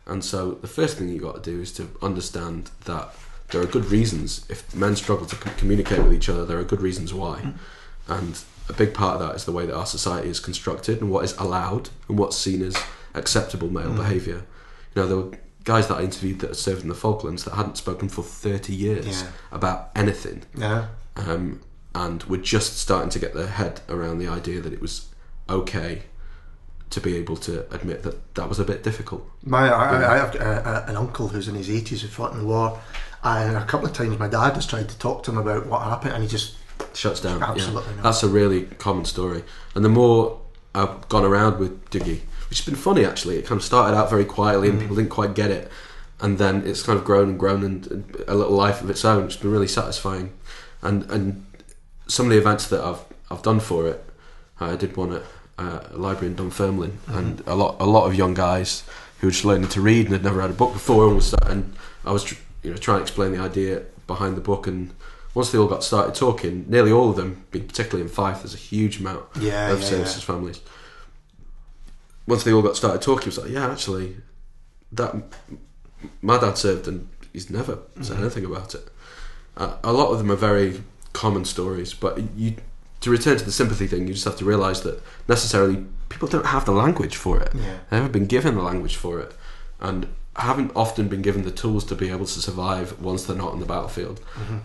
[0.06, 3.14] And so the first thing you got to do is to understand that
[3.52, 6.46] there are good reasons if men struggle to com- communicate with each other.
[6.46, 7.54] There are good reasons why,
[8.08, 8.40] and
[8.70, 11.24] a big part of that is the way that our society is constructed and what
[11.26, 12.76] is allowed and what's seen as
[13.14, 13.98] acceptable male Mm.
[13.98, 14.44] behaviour.
[14.96, 17.56] You know, there were guys that I interviewed that had served in the Falklands that
[17.56, 19.28] hadn't spoken for thirty years Yeah.
[19.52, 21.60] about anything Yeah, um,
[21.94, 25.08] and were just starting to get their head around the idea that it was
[25.50, 26.04] okay
[26.92, 29.28] to be able to admit that that was a bit difficult.
[29.44, 32.32] my I, I I have a, a, an uncle who's in his eighties who fought
[32.34, 32.80] in the war,
[33.24, 35.82] and a couple of times my dad has tried to talk to him about what
[35.82, 36.56] happened, and he just
[36.94, 37.40] Shuts down.
[37.40, 37.52] yeah.
[37.52, 38.04] Absolutely not.
[38.04, 39.44] That's a really common story.
[39.76, 40.42] And the more
[40.74, 44.10] I've gone around with Dougie, which has been funny actually, it kind of started out
[44.10, 44.72] very quietly Mm.
[44.72, 45.72] and people didn't quite get it.
[46.22, 49.04] And then it's kind of grown and grown and, and a little life of its
[49.04, 49.26] own.
[49.26, 50.32] It's been really satisfying.
[50.82, 51.46] And and
[52.08, 54.04] some of the events that I've I've done for it,
[54.60, 55.24] I did one at
[55.58, 57.18] uh, a library in Dunfermline, Mm-hmm.
[57.18, 58.84] and a lot a lot of young guys
[59.20, 61.34] who were just learning to read and had never had a book before, and was
[61.46, 61.74] and
[62.06, 64.92] I was tr- you know trying to explain the idea behind the book, and
[65.34, 68.58] once they all got started talking, nearly all of them, particularly in Fife, there's a
[68.58, 70.34] huge amount Yeah, of yeah, services yeah.
[70.34, 70.62] families.
[72.28, 74.18] Once they all got started talking, it was like, yeah, actually,
[74.92, 75.16] that
[76.22, 78.88] my dad served and he's never said anything about it.
[79.58, 80.82] Uh, a lot of them are very
[81.14, 82.56] common stories, but you
[83.02, 86.48] to return to the sympathy thing, you just have to realise that necessarily people don't
[86.48, 87.52] have the language for it.
[87.54, 87.78] Yeah.
[87.90, 89.34] They haven't been given the language for it,
[89.80, 93.52] and haven't often been given the tools to be able to survive once they're not
[93.52, 94.20] on the battlefield.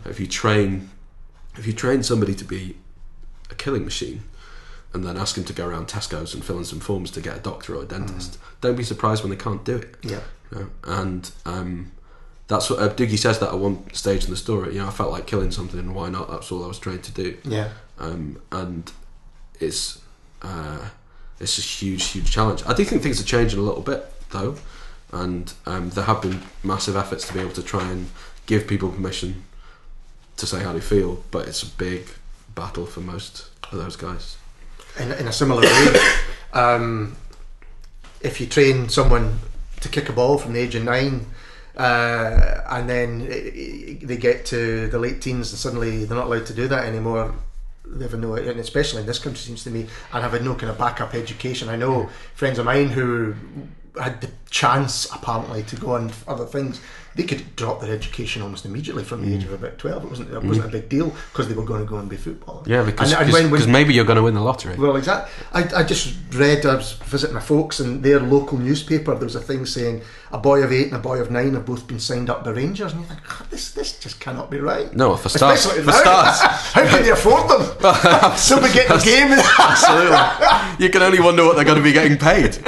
[0.05, 0.91] If you train,
[1.57, 2.77] if you train somebody to be
[3.51, 4.23] a killing machine,
[4.93, 7.37] and then ask them to go around Tesco's and fill in some forms to get
[7.37, 9.97] a doctor or a dentist, don't be surprised when they can't do it.
[10.03, 10.21] yeah,
[10.53, 10.71] You know?
[10.85, 11.93] And um,
[12.49, 14.75] that's what uh, Dougie says that at one stage in the story.
[14.75, 16.29] You know, I felt like killing something, and why not?
[16.29, 17.37] That's all I was trained to do.
[17.45, 17.71] yeah.
[17.99, 18.91] Um, and
[19.61, 20.01] it's
[20.43, 20.89] uh,
[21.39, 22.63] it's a huge, huge challenge.
[22.67, 24.57] I do think things are changing a little bit though,
[25.13, 28.09] and um, there have been massive efforts to be able to try and
[28.47, 29.45] give people permission
[30.39, 32.09] to say how they feel, but it's a big
[32.55, 34.37] battle for most of those guys.
[34.99, 35.97] In, in a similar way,
[36.53, 37.17] um,
[38.21, 39.39] if you train someone
[39.81, 41.27] to kick a ball from the age of nine,
[41.77, 46.27] uh, and then i- i- they get to the late teens and suddenly they're not
[46.27, 47.35] allowed to do that anymore.
[47.87, 50.71] They have no, and especially in this country, seems to me, and have no kind
[50.71, 51.69] of backup education.
[51.69, 53.35] I know friends of mine who
[54.01, 56.81] had the chance, apparently, to go on other things.
[57.17, 59.37] They could drop their education almost immediately from the mm.
[59.37, 60.05] age of about twelve.
[60.05, 60.49] It wasn't, it mm.
[60.49, 62.69] wasn't a big deal because they were going to go and be footballers.
[62.69, 64.77] Yeah, because And- and when- when- maybe you're going to win the lottery.
[64.77, 65.31] well, exactly.
[65.53, 69.35] I, I just read, I was visiting my folks, and their local newspaper, there was
[69.35, 71.99] a thing saying a boy of eight and a boy of nine have both been
[71.99, 72.93] signed up by Rangers.
[72.93, 74.95] And you think, "God, this this just cannot be right.
[74.95, 76.01] No, for starts, Especially for now.
[76.01, 76.41] starts,
[76.75, 77.63] How can they afford them?
[77.81, 79.33] They'll be getting a game.
[79.59, 80.85] absolutely.
[80.85, 82.59] You can only wonder what they're going to be getting paid.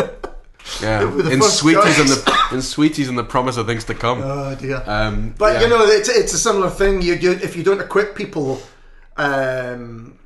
[0.80, 4.20] Yeah, in sweeties and the in sweeties and the promise of things to come.
[4.22, 4.82] oh, dear.
[4.86, 5.60] Um, But yeah.
[5.62, 7.02] you know, it's, it's a similar thing.
[7.02, 8.60] You, you if you don't equip people,
[9.16, 10.18] um,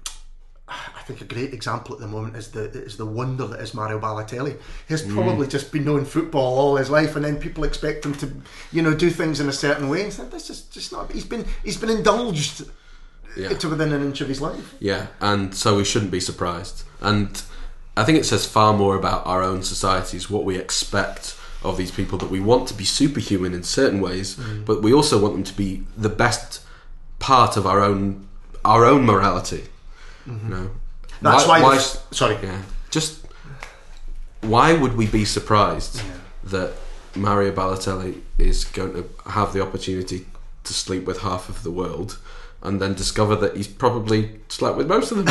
[0.69, 3.75] I think a great example at the moment is the is the wonder that is
[3.75, 4.57] Mario Balotelli.
[4.89, 5.15] He's Mm.
[5.15, 8.31] probably just been knowing football all his life, and then people expect him to,
[8.73, 10.03] you know, do things in a certain way.
[10.03, 11.13] And that's just just not.
[11.13, 12.65] He's been he's been indulged
[13.37, 13.51] Yeah.
[13.59, 14.75] to within an inch of his life.
[14.81, 16.83] Yeah, and so we shouldn't be surprised.
[17.01, 17.41] And
[17.97, 21.91] I think it says far more about our own societies, what we expect of these
[21.91, 24.65] people, that we want to be superhuman in certain ways, Mm.
[24.67, 26.61] but we also want them to be the best
[27.19, 28.27] part of our own
[28.65, 29.65] our own morality.
[30.27, 30.67] You know, Mm-hmm.
[31.23, 31.61] That's why.
[31.61, 32.37] the- sorry.
[32.43, 33.21] yeah, just
[34.43, 36.03] why would we be surprised
[36.45, 36.73] that
[37.15, 40.27] Mario Balotelli is going to have the opportunity
[40.65, 42.19] to sleep with half of the world
[42.63, 45.29] and then discover that he's probably slept with most of them?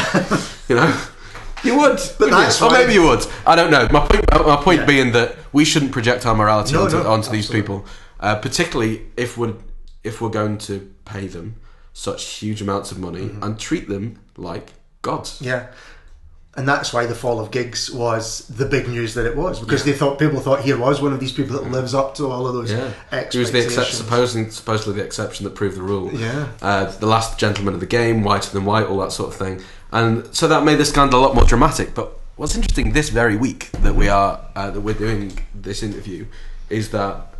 [0.70, 0.92] you know,
[1.66, 3.26] you would, but that's or maybe you would.
[3.46, 3.88] I don't know.
[3.92, 7.30] My point, my point being that we shouldn't project our morality No, onto, no, onto
[7.32, 7.86] these people,
[8.20, 9.54] uh, particularly if we're
[10.04, 11.56] if we're going to pay them
[11.94, 13.44] such huge amounts of money Mm-hmm.
[13.44, 15.42] and treat them like gods.
[15.42, 15.68] Yeah.
[16.58, 19.84] And that's why the fall of Giggs was the big news that it was because
[19.84, 22.48] they thought people thought here was one of these people that lives up to all
[22.48, 22.92] of those Yeah,
[23.30, 23.98] he was the expectations.
[23.98, 26.14] supposing, supposedly the exception that proved the rule.
[26.14, 26.48] Yeah.
[26.62, 29.62] uh, the last gentleman of the game, whiter than white, all that sort of thing,
[29.96, 31.96] and so that made the scandal a lot more dramatic.
[31.96, 36.26] But what's interesting this very week that we are uh, that we're doing this interview
[36.70, 37.34] is that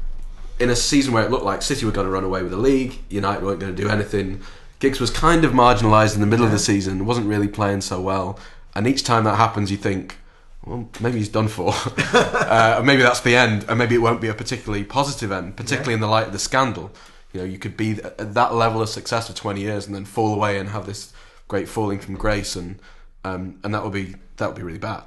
[0.58, 2.58] in a season where it looked like City were going to run away with the
[2.58, 4.42] league, United weren't going to do anything.
[4.80, 8.00] Giggs was kind of marginalised in the middle of the season, wasn't really playing so
[8.00, 8.40] well,
[8.74, 10.18] and each time that happens, you think.
[10.66, 11.74] Well, maybe he's done for.
[12.14, 15.94] uh, maybe that's the end, and maybe it won't be a particularly positive end, particularly
[15.94, 16.92] in the light of the scandal.
[17.34, 20.06] You know, you could be at that level of success for 20 years and then
[20.06, 21.12] fall away and have this
[21.48, 22.80] great falling from grace, and
[23.24, 25.04] um, and that would be that would be really bad.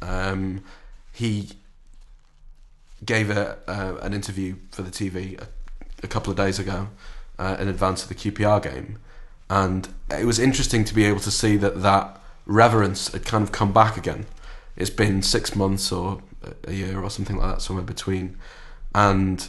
[0.00, 0.64] Um,
[1.12, 1.50] he
[3.04, 5.48] gave a, uh, an interview for the TV a,
[6.02, 6.88] a couple of days ago
[7.38, 8.98] uh, in advance of the QPR game,
[9.50, 13.52] and it was interesting to be able to see that that reverence had kind of
[13.52, 14.26] come back again.
[14.76, 18.36] It's been six months or a- a year or something like that, somewhere between,
[18.94, 19.46] and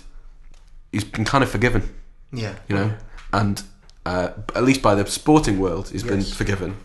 [0.91, 1.93] he's been kind of forgiven,
[2.31, 2.55] Yeah.
[2.67, 2.93] you know,
[3.31, 3.63] and
[4.05, 6.77] uh, at least by the sporting world, he's been forgiven.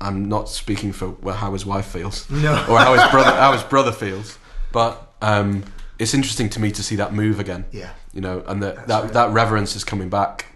[0.00, 2.52] I'm not speaking for well, how his wife feels No.
[2.68, 4.38] or how his brother how his brother feels.
[4.72, 5.64] But um,
[5.98, 7.64] it's interesting to me to see that move again.
[7.70, 7.90] Yeah.
[8.12, 9.12] You know, and that That's that, right.
[9.12, 10.46] that reverence is coming back.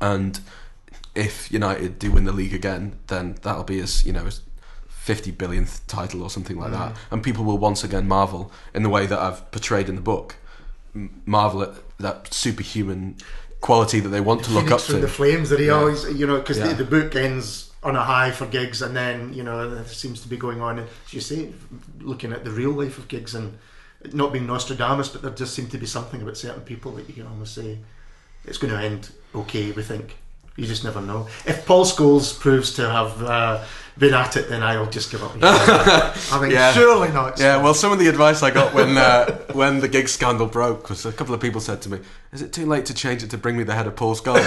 [0.00, 0.40] And
[1.14, 4.40] if United do win the league again, then that'll be his you know his
[4.88, 6.78] fifty billionth title or something like Mm.
[6.78, 10.00] that, and people will once again marvel in the way that I've portrayed in the
[10.00, 10.36] book.
[11.26, 13.16] Marvel at that superhuman
[13.60, 15.00] quality that they want to look Phoenix up from to.
[15.02, 15.72] the flames that he Yeah.
[15.74, 16.68] always, you know, because Yeah.
[16.68, 20.20] the, the book ends on a high for Giggs, and then you know it seems
[20.22, 21.50] to be going on, and as you say,
[22.00, 23.58] looking at the real life of Giggs, and
[24.12, 27.14] not being Nostradamus, but there just seemed to be something about certain people that you
[27.14, 27.78] can almost say
[28.44, 29.70] it's going to end okay.
[29.72, 30.16] We think
[30.56, 31.26] you just never know.
[31.46, 33.64] If Paul Scholes proves to have uh,
[33.98, 35.32] been at it, then I'll just give up.
[35.42, 36.72] I mean, Yeah.
[36.72, 37.38] surely not.
[37.38, 40.88] Yeah, well, some of the advice I got when uh, when the Giggs scandal broke
[40.90, 41.98] was a couple of people said to me,
[42.32, 44.44] "Is it too late to change it to bring me the head of Paul Scholes?"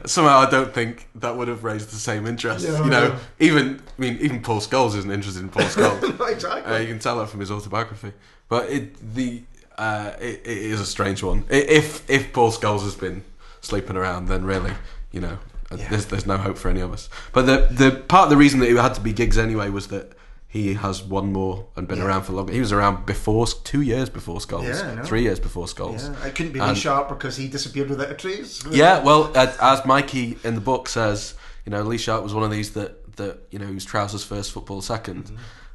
[0.06, 2.66] Somehow, I don't think that would have raised the same interest.
[2.68, 3.16] No, you know, no.
[3.38, 6.30] even I mean, even Paul Scholes isn't interested in Paul Scholes.
[6.32, 6.72] exactly.
[6.74, 8.12] uh, you can tell that from his autobiography.
[8.48, 9.42] But it the
[9.78, 11.44] uh, it, it is a strange one.
[11.48, 13.22] If if Paul Scholes has been
[13.66, 14.72] sleeping around, then really,
[15.12, 15.38] you know,
[15.70, 15.88] uh, Yeah.
[15.90, 17.08] there's there's no hope for any of us.
[17.32, 19.88] But the the part of the reason that it had to be Giggs anyway was
[19.88, 20.12] that
[20.48, 22.04] he has one more and been Yeah.
[22.06, 22.52] around for longer.
[22.52, 26.02] He was around before two years before Scholes, Yeah, three years before Scholes.
[26.08, 28.62] yeah, it couldn't be Lee And- Sharpe because he disappeared without a trace.
[28.70, 31.34] Yeah, well, as Mikey in the book says,
[31.66, 34.22] you know, Lee Sharpe was one of these that that you know, he was trousers
[34.24, 35.30] first, football 2nd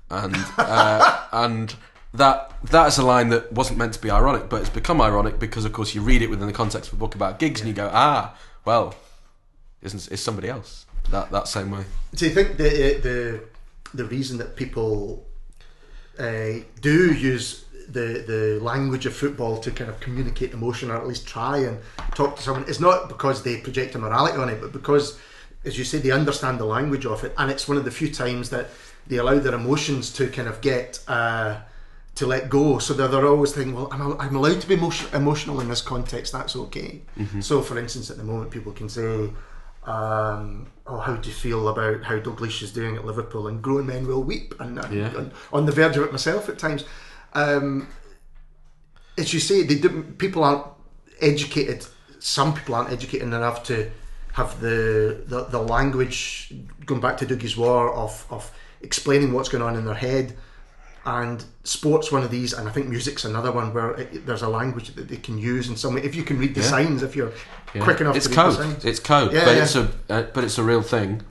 [0.10, 1.76] and uh, and
[2.14, 5.40] that that is a line that wasn't meant to be ironic, but it's become ironic
[5.40, 7.68] because, of course, you read it within the context of a book about Giggs, and
[7.68, 8.96] you go, ah, well,
[9.82, 11.84] isn't is somebody else that that same way?
[12.14, 13.44] Do you think the the
[13.94, 15.26] the reason that people
[16.20, 21.08] uh, do use the the language of football to kind of communicate emotion or at
[21.08, 21.80] least try and
[22.14, 25.18] talk to someone is not because they project a morality on it, but because,
[25.64, 28.14] as you say, they understand the language of it, and it's one of the few
[28.14, 28.68] times that
[29.08, 31.00] they allow their emotions to kind of get.
[31.08, 31.62] Uh,
[32.16, 35.08] to let go, so they're, they're always thinking, "Well, I'm, I'm allowed to be emotion,
[35.14, 36.34] emotional in this context.
[36.34, 37.02] That's okay."
[37.40, 39.32] So, for instance, at the moment, people can say,
[39.86, 43.88] um, "Oh, how do you feel about how Dalglish is doing at Liverpool?" And grown
[43.88, 45.14] men will weep, and I'm Yeah.
[45.16, 46.84] on, on the verge of it myself at times.
[47.34, 47.88] Um,
[49.18, 49.78] as you say, they
[50.18, 50.66] people aren't
[51.22, 51.86] educated.
[52.20, 53.90] Some people aren't educated enough to
[54.34, 56.54] have the the, the language
[56.86, 60.38] going back to Dougie's War of of explaining what's going on in their head.
[61.04, 64.48] And sports one of these, and I think music's another one where it, there's a
[64.48, 66.02] language that they can use in some way.
[66.04, 66.68] If you can read the Yeah.
[66.70, 67.32] signs, if you're
[67.74, 67.84] Yeah.
[67.84, 68.52] quick enough it's to read code.
[68.54, 71.24] the signs, It's code, Yeah, but it's a uh, but it's a real thing.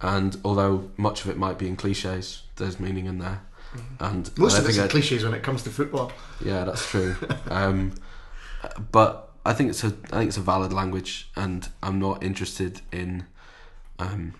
[0.00, 3.40] And although much of it might be in cliches, there's meaning in there.
[3.98, 4.42] And Mm-hmm.
[4.42, 6.12] most I of it's in cliches when it comes to football.
[6.44, 7.16] Yeah, that's true.
[7.50, 7.92] um,
[8.92, 12.80] but I think it's a I think it's a valid language, and I'm not interested
[12.92, 13.26] in
[13.98, 14.34] um,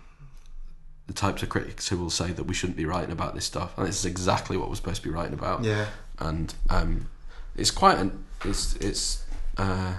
[1.10, 3.76] the types of critics who will say that we shouldn't be writing about this stuff.
[3.76, 5.64] And this is exactly what we're supposed to be writing about.
[5.64, 5.86] Yeah,
[6.20, 7.08] And um,
[7.56, 9.24] it's quite an it's it's
[9.58, 9.94] uh,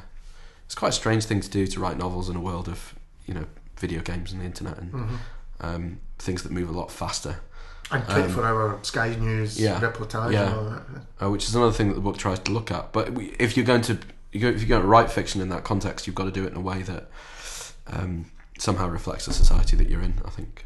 [0.65, 2.95] it's quite a strange thing to do to write novels in a world of
[3.25, 3.45] you know
[3.77, 5.15] video games and the internet and Mm-hmm.
[5.59, 7.41] um, things that move a lot faster.
[7.91, 10.47] and 24 hour Sky News Um, yeah, reportage yeah.
[10.47, 10.81] and all that.
[11.25, 12.93] uh, which is another thing that the book tries to look at.
[12.93, 13.97] But we, if you're going to
[14.31, 16.45] you go, if you're going to write fiction in that context, you've got to do
[16.45, 17.03] it in a way that
[17.87, 20.13] um, somehow reflects the society that you're in.
[20.23, 20.65] I think.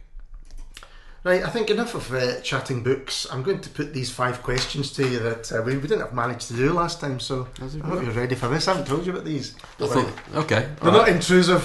[1.26, 3.26] Right, I think enough of uh, chatting books.
[3.32, 6.14] I'm going to put these five questions to you that uh, we, we didn't have
[6.14, 8.68] managed to do last time, so I hope you're ready for this.
[8.68, 9.56] I haven't told you about these.
[9.82, 11.64] I thought, okay, They're all not intrusive.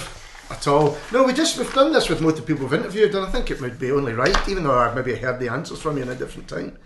[0.49, 0.97] at all.
[1.13, 3.29] No, we just we've done this with most of the people we've interviewed, and I
[3.29, 6.01] think it would be only right, even though I've maybe heard the answers from you
[6.01, 6.79] in a different time.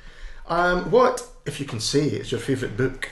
[0.47, 3.09] Um, what, if you can say, is your favourite book?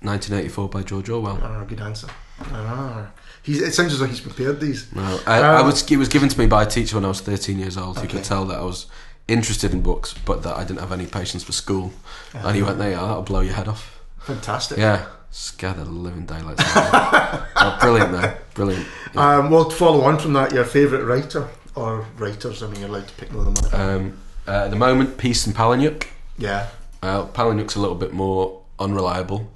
[0.00, 1.38] 1984 by George Orwell.
[1.40, 2.08] Ah, good answer.
[2.40, 3.12] Ah,
[3.42, 4.92] he's, it sounds as though he's prepared these.
[4.94, 5.90] No, I, I Um, was.
[5.90, 7.98] It was given to me by a teacher when I was 13 years old.
[7.98, 8.16] He Okay.
[8.16, 8.86] could tell that I was
[9.28, 11.92] interested in books, but that I didn't have any patience for school.
[12.34, 14.78] and he went, "There, you are, that'll blow your head off." Fantastic.
[14.78, 16.62] Yeah, scare the living daylights.
[16.66, 18.32] oh, brilliant, though.
[18.54, 18.86] Brilliant.
[19.14, 19.36] Yeah.
[19.38, 22.62] Um, well, to follow on from that, your favourite writer or writers?
[22.62, 23.74] I mean, you're allowed to pick more than one.
[23.74, 26.06] Um, uh, at the moment, Peace and Palahniuk.
[26.38, 26.68] Yeah.
[27.02, 29.50] Uh, Palahniuk's a little bit more unreliable,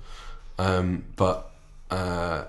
[0.59, 1.51] um, but
[1.91, 2.45] uh,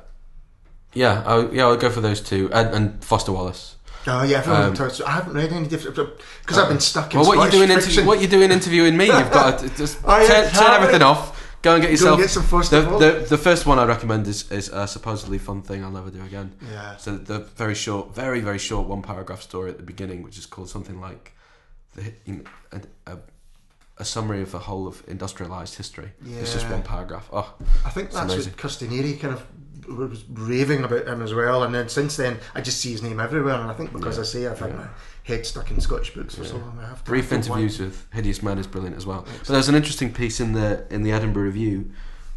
[0.96, 3.76] yeah, I, yeah, I'll go for those two, and, and Foster Wallace.
[4.08, 5.96] Oh yeah, everyone Um, talks- I haven't read any different
[6.42, 7.20] because I've been stuck in.
[7.20, 7.80] Well, what you Scottish doing?
[7.82, 8.06] fiction.
[8.06, 9.06] What you doing interviewing me?
[9.06, 10.76] You've got to just yeah, turn, turn sorry.
[10.82, 11.34] everything off.
[11.64, 12.20] Go and get yourself.
[12.20, 13.24] get some Foster the, Wallace.
[13.30, 16.22] the, the first one I recommend is, is a supposedly fun thing I'll never do
[16.24, 16.54] again.
[16.72, 16.96] Yeah.
[16.98, 20.46] So the very short, very very short one paragraph story at the beginning, which is
[20.46, 21.34] called something like
[21.96, 22.44] the you know,
[23.08, 23.18] a, a,
[23.98, 26.12] a summary of the whole of industrialized history.
[26.24, 26.74] It's just Yeah.
[26.74, 27.28] one paragraph.
[27.34, 27.52] Oh,
[27.84, 28.54] I think It's that's amazing.
[28.54, 29.44] what Custinieri kind of
[29.88, 31.64] was raving about him as well.
[31.64, 33.56] And then since then, I just see his name everywhere.
[33.56, 34.22] And I think because Yeah.
[34.22, 34.76] I say I've had Yeah.
[34.78, 34.88] my
[35.24, 36.62] head stuck in Scottish books for so Yeah.
[36.64, 37.10] long, I have to.
[37.10, 39.26] brief interviews want- with Hideous Man is brilliant as well.
[39.40, 41.92] But there's an interesting piece in the in the Edinburgh Review,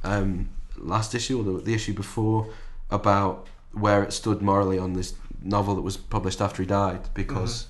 [0.04, 2.48] um, last issue or the, the issue before,
[2.90, 7.66] about where it stood morally on this novel that was published after he died, because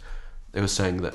[0.53, 1.14] they were saying that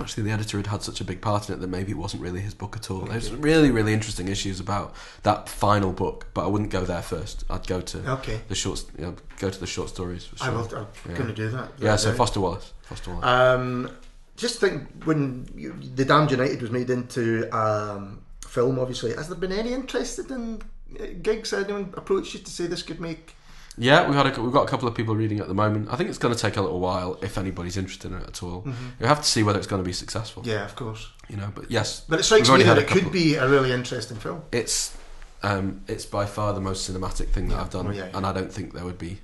[0.00, 2.22] actually the editor had had such a big part in it that maybe it wasn't
[2.22, 3.00] really his book at all.
[3.00, 7.44] There's really really interesting issues about that final book, but I wouldn't go there first.
[7.50, 8.40] I'd go to Okay.
[8.48, 10.24] the short, you know, go to the short stories.
[10.24, 10.54] For I sure.
[10.56, 10.76] will.
[10.76, 11.16] I'm Yeah.
[11.16, 11.72] going to do that.
[11.78, 12.12] Yeah, so.
[12.12, 12.72] Foster Wallace.
[12.82, 13.26] Foster Wallace.
[13.26, 13.90] Um,
[14.36, 19.36] just think when you, the Damned United was made into um, film, obviously, has there
[19.36, 20.62] been any interested in
[21.00, 21.52] uh, Giggs?
[21.52, 23.34] Anyone approached you to say this could make?
[23.78, 25.88] Yeah, we've had a, we've got a couple of people reading at the moment.
[25.90, 28.42] I think it's going to take a little while if anybody's interested in it at
[28.42, 28.64] all.
[29.00, 30.42] You have to see whether it's going to be successful.
[30.46, 31.08] Yeah, of course.
[31.28, 34.16] You know, but yes, But it strikes me that it could be a really interesting
[34.16, 34.42] film.
[34.52, 34.96] it's
[35.42, 37.60] um, it's by far the most cinematic thing that Yeah.
[37.60, 38.16] I've done, Oh, yeah, yeah.
[38.16, 39.20] and I don't think there would be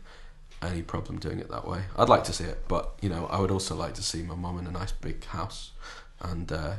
[0.63, 1.83] any problem doing it that way.
[1.97, 4.37] I'd like to see it, but you know, I would also like to see my
[4.37, 5.73] mum in a nice big house,
[6.21, 6.75] and uh,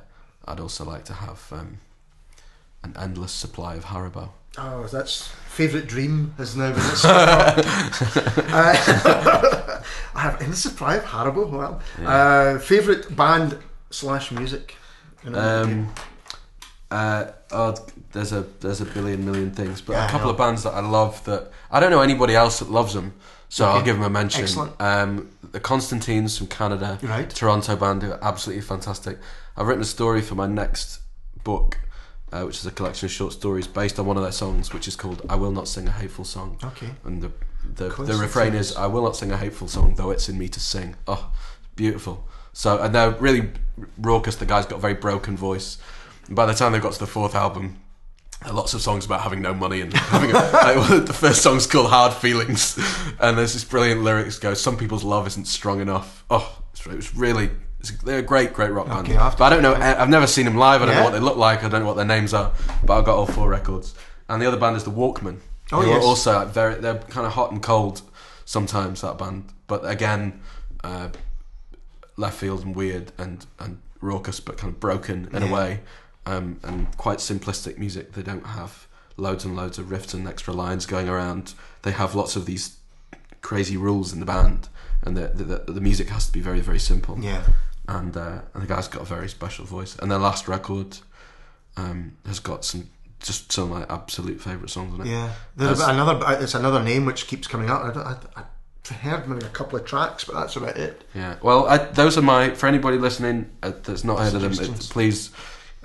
[0.46, 1.80] I'd also like to have um,
[2.84, 4.30] an endless supply of Haribo.
[4.58, 8.44] Oh, that's favourite dream has now been uh,
[10.16, 11.50] I have in of Haribo.
[11.50, 13.58] Well, uh, favourite band
[13.90, 14.76] slash music.
[15.24, 15.94] You know, Um,
[16.92, 17.76] uh, oh,
[18.12, 20.82] there's a there's a billion million things, but Yeah, a couple of bands that I
[20.82, 23.14] love that I don't know anybody else that loves them,
[23.50, 24.44] so I'll give them a mention.
[24.44, 24.80] Excellent.
[24.80, 27.30] Um, the Constantines from Canada, Right.
[27.30, 29.18] Toronto band, who are absolutely fantastic.
[29.58, 31.00] I've written a story for my next
[31.44, 31.80] book,
[32.32, 34.88] uh, which is a collection of short stories based on one of their songs, which
[34.88, 36.90] is called "I Will Not Sing a Hateful Song." Okay.
[37.04, 37.32] And the
[37.76, 40.48] the, the refrain is "I will not sing a hateful song, though it's in me
[40.50, 41.32] to sing." Oh,
[41.76, 42.28] beautiful.
[42.54, 43.50] So and they're really
[43.98, 44.36] raucous.
[44.36, 45.78] The guy's got a very broken voice.
[46.28, 47.80] And by the time they got to the fourth album,
[48.42, 51.42] there are lots of songs about having no money and having a, like, the first
[51.42, 52.78] song's called "Hard Feelings,"
[53.20, 57.16] and there's this brilliant lyrics go, "Some people's love isn't strong enough." Oh, it was
[57.16, 57.50] really.
[57.92, 59.08] They're a great, great rock band.
[59.08, 59.74] Okay, have but I don't know.
[59.76, 60.82] I've never seen them live.
[60.82, 61.00] I don't Yeah.
[61.00, 61.64] know what they look like.
[61.64, 62.52] I don't know what their names are.
[62.84, 63.94] But I've got all four records.
[64.30, 65.38] And the other band is the Walkmen.
[65.72, 65.98] Oh, who yes.
[66.04, 66.76] are also like, very.
[66.76, 68.02] They're kind of hot and cold
[68.46, 69.02] sometimes.
[69.02, 70.42] That band, but again,
[70.84, 71.10] uh,
[72.18, 75.50] left field and weird and and raucous, but kind of broken in Yeah.
[75.50, 75.80] a way,
[76.26, 78.14] um, and quite simplistic music.
[78.14, 81.54] They don't have loads and loads of riffs and extra lines going around.
[81.82, 82.78] They have lots of these
[83.42, 84.70] crazy rules in the band,
[85.04, 87.18] and the the, the music has to be very very simple.
[87.20, 87.42] Yeah.
[87.88, 89.96] And uh, and the guy's got a very special voice.
[89.98, 90.98] And their last record
[91.78, 95.10] um, has got some just some of my absolute favourite songs on it.
[95.10, 96.24] Yeah, there's That's- another.
[96.26, 97.84] uh, It's another name which keeps coming up.
[97.96, 98.00] I,
[98.36, 101.04] I, I heard maybe a couple of tracks, but that's about it.
[101.14, 101.36] Yeah.
[101.42, 104.52] Well, I, those are my for anybody listening uh, that's not heard of them.
[104.54, 105.32] It, please,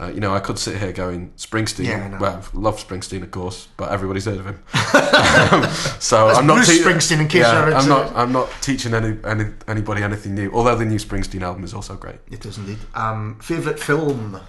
[0.01, 1.85] uh, you know, I could sit here going Springsteen.
[1.87, 2.19] Yeah, I know.
[2.19, 4.63] Well, love Springsteen, of course, but everybody's heard of him.
[5.31, 5.63] Um,
[6.01, 8.17] so That's I'm not Bruce tea- Springsteen, in case yeah, I'm not.
[8.17, 10.51] I'm not teaching any, any anybody anything new.
[10.53, 12.17] Although the new Springsteen album is also great.
[12.31, 12.79] It is indeed.
[12.95, 14.41] Um, favorite film?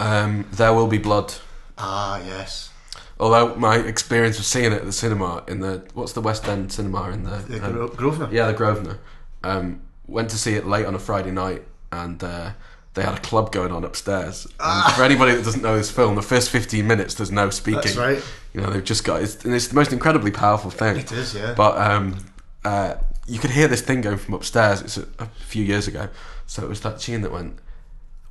[0.00, 1.34] Um, there will be blood.
[1.76, 2.70] Ah, yes,
[3.20, 6.72] Although my experience of seeing it at the cinema in the what's the West End
[6.72, 8.28] cinema in the, the um, Gro- Grosvenor.
[8.32, 8.98] Yeah, the Grosvenor.
[9.42, 12.50] Um, went to see it late on a Friday night, and uh,
[12.98, 14.46] they had a club going on upstairs.
[14.58, 17.80] And for anybody that doesn't know this film, the first fifteen minutes there's no speaking.
[17.82, 18.22] That's right.
[18.52, 20.96] You know, they've just got it's, and it's the most incredibly powerful thing.
[20.96, 21.54] It is, yeah.
[21.54, 22.16] But um,
[22.64, 22.94] uh,
[23.26, 24.82] you could hear this thing going from upstairs.
[24.82, 26.08] It's a, a few years ago,
[26.46, 27.58] so it was that tune that went.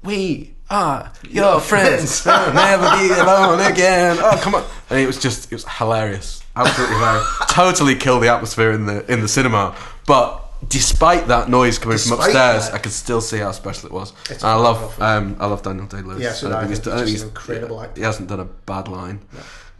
[0.03, 2.21] We are your friends.
[2.21, 4.17] friends." We'll never be alone again.
[4.19, 4.65] Oh come on!
[4.89, 6.43] And it was just it was hilarious.
[6.55, 7.27] absolutely hilarious.
[7.49, 9.75] totally killed the atmosphere in the in the cinema.
[10.05, 12.73] But despite that noise coming from upstairs, that.
[12.73, 14.13] I could still see how special it was.
[14.29, 16.21] It's And I love um, I love Daniel Day Lewis.
[16.21, 17.99] Yeah, so I I think he's- I he's think just an incredible actor.
[18.01, 19.21] He hasn't done a bad line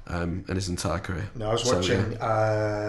[0.08, 1.30] um, in his entire career.
[1.36, 2.18] No, I was So, watching yeah.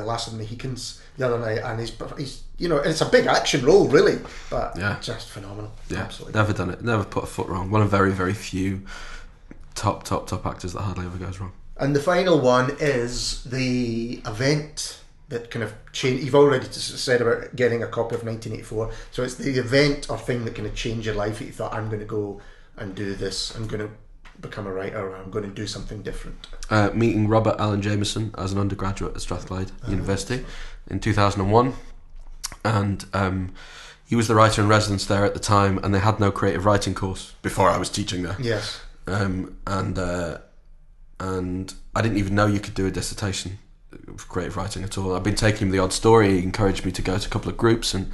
[0.02, 3.06] uh, Last of the Mohicans the other night, and he's he's you know it's a
[3.06, 4.18] big action role really,
[4.50, 4.96] but Yeah.
[5.00, 5.72] just phenomenal.
[5.88, 6.38] Yeah, Absolutely.
[6.38, 6.82] never done it.
[6.84, 7.70] Never put a foot wrong.
[7.70, 8.82] One of very, very few
[9.74, 11.52] top, top, top actors that hardly ever goes wrong.
[11.76, 14.98] And the final one is the event
[15.28, 16.22] that kind of change.
[16.22, 18.90] You've already said about getting a copy of 1984.
[19.10, 21.74] So it's the event or thing that kind of changed your life that you thought,
[21.74, 22.40] I'm going to go
[22.76, 23.54] and do this.
[23.54, 23.90] I'm going to
[24.40, 26.46] become a writer or I'm going to do something different.
[26.70, 30.44] Uh, meeting Robert Alan Jackson as an undergraduate at Strathclyde University
[30.88, 31.74] in 2001.
[32.64, 33.52] And um,
[34.06, 36.64] he was the writer in residence there at the time, and they had no creative
[36.64, 38.36] writing course before I was teaching there.
[38.40, 38.80] Yes.
[39.06, 40.38] um, and uh,
[41.20, 43.58] and I didn't even know you could do a dissertation
[44.16, 45.14] creative writing at all.
[45.14, 46.38] I've been taking him the odd story.
[46.38, 48.10] He encouraged me to go to a couple of groups and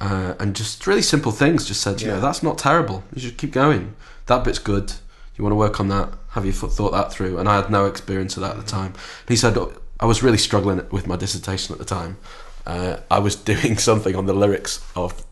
[0.00, 1.66] uh, and just really simple things.
[1.66, 3.04] Just said, you know, that's not terrible.
[3.14, 3.94] You should keep going.
[4.26, 4.92] That bit's good.
[5.36, 6.12] You want to work on that?
[6.30, 7.38] Have you thought that through?
[7.38, 8.92] And I had no experience of that at the time.
[8.92, 12.18] And he said, "Oh, I was really struggling with my dissertation at the time.
[12.66, 15.24] Uh, I was doing something on the lyrics of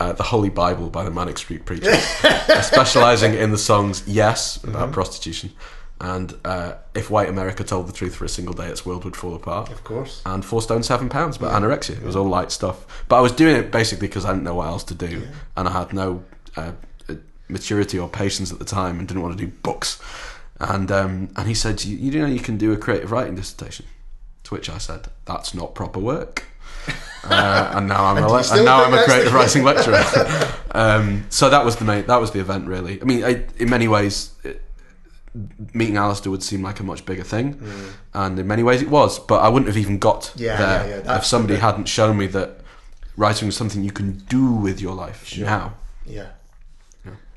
[0.00, 2.02] uh, the Holy Bible by the Manic Street Preachers,
[2.62, 5.52] specializing in the songs "Yes" about prostitution,
[6.00, 9.16] and uh, "If White America Told the Truth for a Single Day, Its World Would
[9.16, 10.22] Fall Apart." Of course.
[10.26, 11.96] And four stone seven pounds about anorexia.
[11.96, 14.56] It was all light stuff, but I was doing it basically because I didn't know
[14.56, 16.24] what else to do, and I had no
[16.56, 16.72] uh,
[17.08, 17.14] uh,
[17.48, 20.00] maturity or patience at the time, and didn't want to do books.
[20.60, 23.86] And um, and he said, you, "You know, you can do a creative writing dissertation."
[24.44, 26.44] To which I said, "That's not proper work."
[27.24, 30.04] uh, and now I'm And a le- and now I'm a creative writing lecturer.
[30.72, 33.00] um, so that was the main, that was the event really.
[33.00, 34.62] I mean, I, in many ways, it,
[35.72, 37.60] meeting Alasdair would seem like a much bigger thing,
[38.12, 39.18] and in many ways it was.
[39.18, 40.40] But I wouldn't have even got Mm.
[40.40, 42.60] Yeah, there yeah, yeah, if somebody hadn't shown me that
[43.16, 45.74] writing is something you can do with your life now.
[46.06, 46.26] Yeah.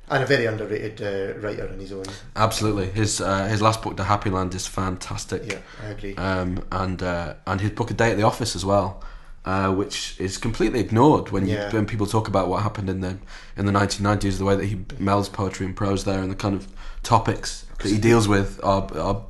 [0.09, 2.05] And a very underrated uh, writer in his own.
[2.35, 5.51] Absolutely, his uh, his last book, The Happy Land, is fantastic.
[5.51, 6.15] Yeah, I agree.
[6.15, 9.03] um, and uh, and his book A Day at the Office as well,
[9.45, 11.71] uh, which is completely ignored when you, Yeah.
[11.71, 13.17] when people talk about what happened in the
[13.55, 14.37] in the 1990s.
[14.37, 16.67] The way that he melds poetry and prose there, and the kind of
[17.03, 19.21] topics that he deals with are, are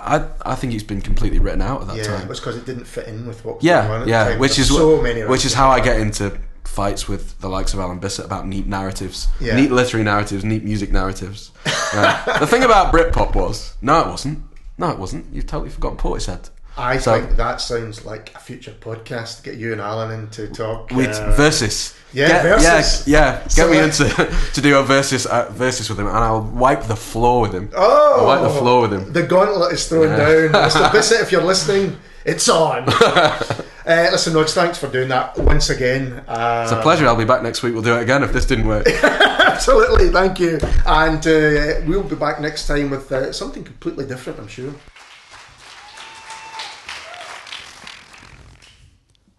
[0.00, 2.22] I I think it's been completely written out at that yeah, time.
[2.22, 4.38] it was because it didn't fit in with what was going on Yeah, yeah, time.
[4.40, 7.80] which is so many which is how I get into fights with the likes of
[7.80, 9.56] Alan Bissett about neat narratives, Yeah.
[9.56, 11.50] neat literary narratives, neat music narratives.
[11.94, 12.38] Yeah.
[12.40, 14.42] the thing about Britpop was, no, it wasn't.
[14.78, 15.26] No, it wasn't.
[15.34, 16.48] You've totally forgotten Portishead.
[16.76, 20.28] I So- think that sounds like a future podcast to get you and Alan in
[20.30, 20.90] to talk.
[20.90, 21.94] With uh, versus.
[22.12, 23.06] yeah, Get- versus.
[23.06, 23.42] Yeah, yeah.
[23.42, 24.04] Get So me into
[24.54, 27.70] to do a versus uh, versus with him, and I'll wipe the floor with him.
[27.74, 29.12] Oh, I'll wipe the floor with him.
[29.12, 30.16] The gauntlet is thrown Yeah.
[30.50, 30.68] down.
[30.70, 30.90] Mr.
[30.92, 32.84] Bissett, if you're listening, it's on.
[32.88, 36.22] uh, listen, Rodge, thanks for doing that once again.
[36.26, 37.06] Uh, It's a pleasure.
[37.06, 37.74] I'll be back next week.
[37.74, 38.86] We'll do it again if this didn't work.
[38.86, 40.58] Absolutely, thank you.
[40.86, 44.72] And uh, we'll be back next time with uh, something completely different, I'm sure.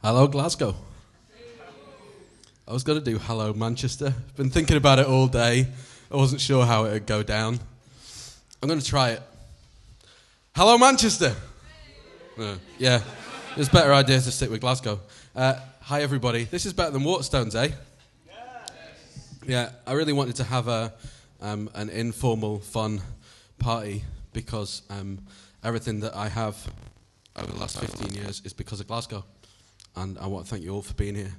[0.04, 0.76] Hello, Glasgow.
[2.68, 4.14] I was going to do Hello, Manchester.
[4.36, 5.66] Been thinking about it all day.
[6.12, 7.58] I wasn't sure how it would go down.
[8.62, 9.22] I'm going to try it.
[10.58, 11.34] Hello, Manchester.
[12.38, 13.02] Uh, yeah,
[13.56, 15.00] there's better ideas to stick with Glasgow.
[15.34, 16.44] Uh, hi, everybody.
[16.44, 17.74] This is better than Waterstones, eh?
[19.48, 20.94] Yeah, I really wanted to have a
[21.40, 23.02] um, an informal, fun
[23.58, 25.20] party because um,
[25.64, 26.58] everything that I have
[27.38, 29.24] over the last 15 years is because of Glasgow,
[29.96, 31.34] and I want to thank you all for being here.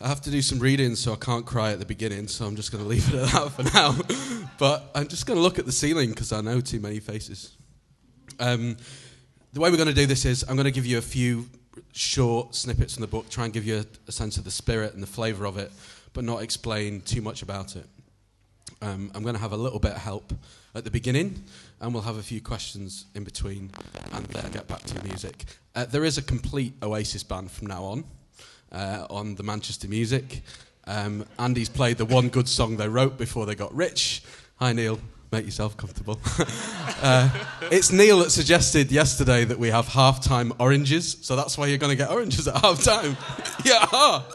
[0.00, 2.56] I have to do some reading, so I can't cry at the beginning, so I'm
[2.56, 4.48] just going to leave it at that for now.
[4.58, 7.56] but I'm just going to look at the ceiling because I know too many faces.
[8.40, 8.76] Um,
[9.52, 11.48] the way we're going to do this is I'm going to give you a few
[11.92, 14.94] short snippets from the book, try and give you a, a sense of the spirit
[14.94, 15.70] and the flavour of it,
[16.12, 17.86] but not explain too much about it.
[18.80, 20.32] Um, I'm going to have a little bit of help
[20.74, 21.44] at the beginning,
[21.82, 23.70] and we'll have a few questions in between,
[24.12, 25.44] and then get back to the music.
[25.74, 28.04] Uh, there is a complete Oasis band from now on
[28.70, 30.42] uh, on the Manchester Music.
[30.86, 34.22] Um, Andy's played the one good song they wrote before they got rich.
[34.56, 34.98] Hi, Neil.
[35.32, 36.20] Make yourself comfortable.
[37.02, 37.30] uh,
[37.70, 41.90] it's Neil that suggested yesterday that we have halftime oranges, so that's why you're going
[41.90, 43.16] to get oranges at halftime.
[43.64, 44.28] yeah, ah.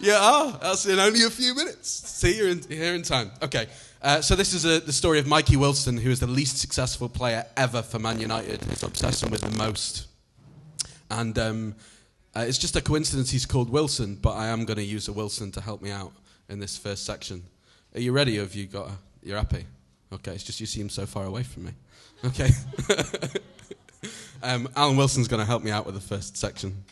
[0.00, 0.58] yeah, ah.
[0.62, 1.90] that's in only a few minutes.
[1.90, 3.30] See, you're in, here in time.
[3.42, 3.66] Okay,
[4.00, 7.10] uh, so this is a, the story of Mikey Wilson, who is the least successful
[7.10, 8.64] player ever for Man United.
[8.64, 10.06] His obsession with the most.
[11.10, 11.74] And um,
[12.34, 15.12] uh, it's just a coincidence he's called Wilson, but I am going to use a
[15.12, 16.12] Wilson to help me out
[16.48, 17.42] in this first section.
[17.94, 18.38] Are you ready?
[18.38, 18.88] Or have you got?
[18.88, 18.92] A,
[19.22, 19.66] you're happy?
[20.12, 21.72] Okay, it's just you seem so far away from me.
[22.24, 22.50] Okay.
[24.42, 26.84] Um, Alan Wilson's going to help me out with the first section.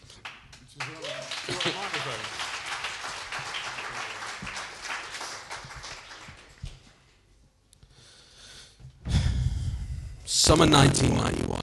[10.25, 11.61] Summer 1991,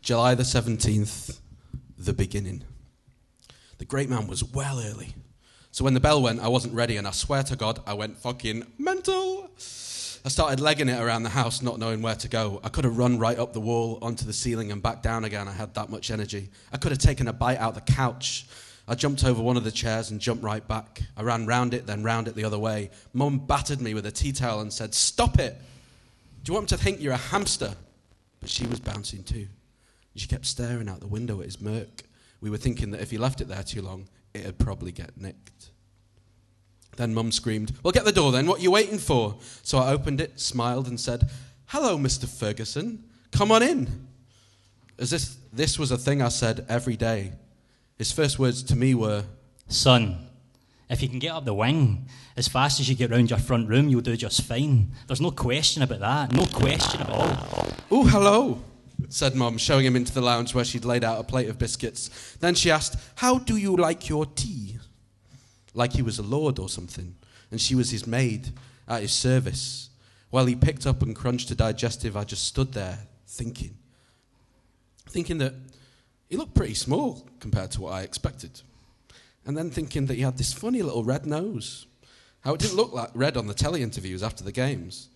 [0.00, 1.40] July the 17th,
[1.98, 2.62] the beginning.
[3.78, 5.14] The great man was well early.
[5.72, 8.18] So when the bell went, I wasn't ready, and I swear to God, I went
[8.18, 9.50] fucking mental.
[10.26, 12.58] I started legging it around the house, not knowing where to go.
[12.64, 15.48] I could have run right up the wall, onto the ceiling, and back down again.
[15.48, 16.48] I had that much energy.
[16.72, 18.46] I could have taken a bite out the couch.
[18.88, 21.02] I jumped over one of the chairs and jumped right back.
[21.14, 22.90] I ran round it, then round it the other way.
[23.12, 25.58] Mum battered me with a tea towel and said, Stop it!
[26.42, 27.74] Do you want me to think you're a hamster?
[28.40, 29.48] But she was bouncing too.
[30.16, 32.02] She kept staring out the window at his Merc.
[32.40, 35.70] We were thinking that if he left it there too long, it'd probably get nicked.
[36.96, 38.46] Then Mum screamed, Well, get the door then.
[38.46, 39.36] What are you waiting for?
[39.62, 41.30] So I opened it, smiled, and said,
[41.66, 42.28] Hello, Mr.
[42.28, 43.04] Ferguson.
[43.32, 44.06] Come on in.
[44.98, 47.32] As if this was a thing I said every day.
[47.98, 49.24] His first words to me were,
[49.68, 50.28] Son,
[50.88, 53.68] if you can get up the wing as fast as you get round your front
[53.68, 54.90] room, you'll do just fine.
[55.06, 56.32] There's no question about that.
[56.32, 57.72] No question at all.
[57.90, 58.62] Oh, hello,
[59.08, 62.36] said Mum, showing him into the lounge where she'd laid out a plate of biscuits.
[62.40, 64.78] Then she asked, How do you like your tea?
[65.74, 67.14] Like he was a lord or something,
[67.50, 68.52] and she was his maid
[68.88, 69.90] at his service.
[70.30, 73.76] While he picked up and crunched a digestive, I just stood there thinking.
[75.08, 75.54] Thinking that
[76.28, 78.62] he looked pretty small compared to what I expected.
[79.46, 81.86] And then thinking that he had this funny little red nose.
[82.40, 85.08] How it didn't look like red on the telly interviews after the games.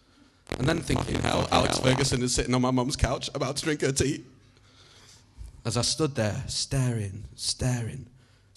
[0.59, 3.81] And then thinking how Alex Ferguson is sitting on my mum's couch about to drink
[3.83, 4.25] her tea.
[5.65, 8.07] As I stood there, staring, staring,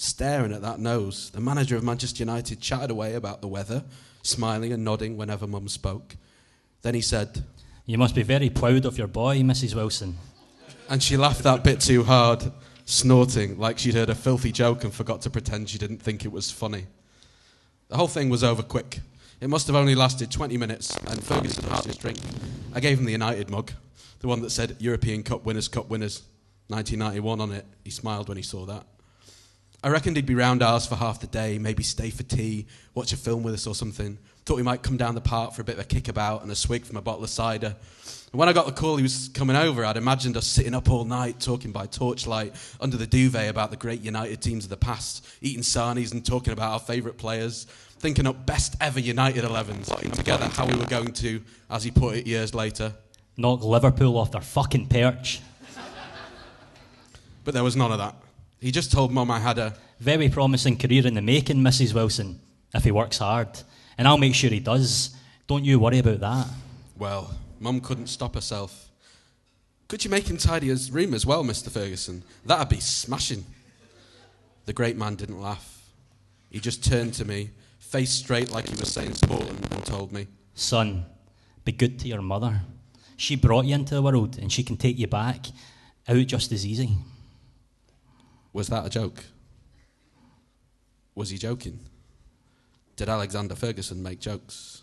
[0.02, 3.84] staring at that nose, the manager of Manchester United chatted away about the weather,
[4.24, 6.16] smiling and nodding whenever mum spoke.
[6.82, 7.44] Then he said,
[7.86, 9.76] You must be very proud of your boy, Mrs.
[9.76, 10.18] Wilson.
[10.90, 12.52] and she laughed that bit too hard,
[12.86, 16.32] snorting like she'd heard a filthy joke and forgot to pretend she didn't think it
[16.32, 16.88] was funny.
[17.90, 19.02] The whole thing was over quick.
[19.40, 22.18] It must have only lasted 20 minutes, and Ferguson had his drink.
[22.74, 23.72] I gave him the United mug,
[24.20, 26.24] the one that said European Cup Winners, Cup Winners,
[26.70, 27.66] 1991 on it.
[27.84, 28.88] He smiled when he saw that.
[29.84, 33.14] I reckoned he'd be round ours for half the day, maybe stay for tea, watch
[33.14, 34.20] a film with us or something.
[34.46, 36.56] Thought we might come down the park for a bit of a kickabout and a
[36.56, 37.76] swig from a bottle of cider.
[38.32, 40.90] And when I got the call he was coming over, I'd imagined us sitting up
[40.92, 44.78] all night talking by torchlight under the duvet about the great United teams of the
[44.78, 47.66] past, eating sarnies and talking about our favourite players,
[47.98, 51.90] thinking up best ever United 11s, and together how we were going to, as he
[51.90, 52.94] put it years later.
[53.36, 55.42] Knock Liverpool off their fucking perch.
[57.44, 58.16] But there was none of that.
[58.62, 61.94] He just told Mum I had a Very promising career in the making, Mrs.
[61.94, 62.40] Wilson,
[62.74, 63.50] if he works hard.
[63.98, 65.16] And I'll make sure he does.
[65.48, 66.48] Don't you worry about that.
[66.98, 68.90] Well, Mum couldn't stop herself.
[69.88, 71.70] Could you make him tidy his room as well, Mr.
[71.70, 72.24] Ferguson?
[72.46, 73.46] That'd be smashing.
[74.66, 75.82] The great man didn't laugh.
[76.50, 77.50] He just turned to me,
[77.80, 81.06] face straight like he was saying important, and told me, Son,
[81.66, 82.62] be good to your mother.
[83.18, 85.48] She brought you into the world and she can take you back
[86.08, 86.98] out just as easy.
[88.54, 89.24] Was that a joke?
[91.16, 91.80] Was he joking?
[92.96, 94.82] Did Alexander Ferguson make jokes?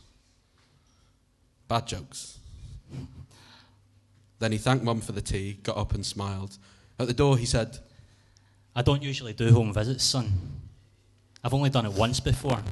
[1.68, 2.38] Bad jokes.
[4.38, 6.56] Then he thanked Mum for the tea, got up and smiled.
[6.98, 7.78] At the door, he said,
[8.74, 10.32] I don't usually do home visits, son.
[11.42, 12.62] I've only done it once before.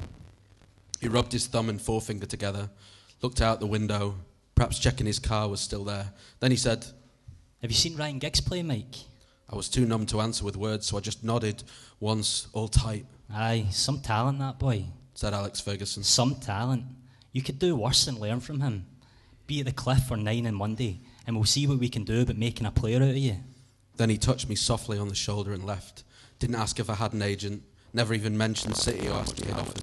[0.99, 2.69] He rubbed his thumb and forefinger together,
[3.21, 4.15] looked out the window,
[4.55, 6.11] perhaps checking his car was still there.
[6.39, 6.85] Then he said,
[7.61, 8.95] Have you seen Ryan Giggs play, Mike?
[9.49, 11.63] I was too numb to answer with words, so I just nodded
[11.99, 14.85] once, all tight, Aye, some talent, that boy.
[15.13, 16.03] said Alex Ferguson.
[16.03, 16.83] Some talent.
[17.33, 18.85] You could do worse than learn from him.
[19.47, 22.21] Be at the cliff for nine on Monday, and we'll see what we can do
[22.21, 23.37] about making a player out of you.
[23.97, 26.03] Then he touched me softly on the shoulder and left.
[26.39, 29.81] Didn't ask if I had an agent, never even mentioned City or asked me offered.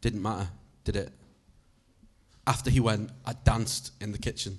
[0.00, 0.48] Didn't matter,
[0.84, 1.12] did it?
[2.46, 4.58] After he went, I danced in the kitchen.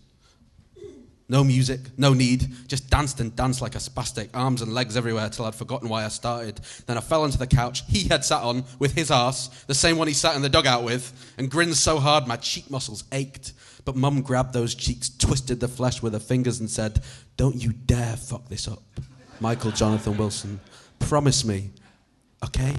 [1.33, 5.29] No music, no need, just danced and danced like a spastic, arms and legs everywhere
[5.29, 6.59] till I'd forgotten why I started.
[6.85, 9.97] Then I fell onto the couch he had sat on with his arse, the same
[9.97, 13.53] one he sat in the dugout with, and grinned so hard my cheek muscles ached.
[13.83, 17.01] But Mum grabbed those cheeks, twisted the flesh with her fingers, and said,
[17.35, 18.83] Don't you dare fuck this up.
[19.39, 20.59] Michael Jonathan Wilson,
[20.99, 21.71] promise me,
[22.45, 22.75] okay?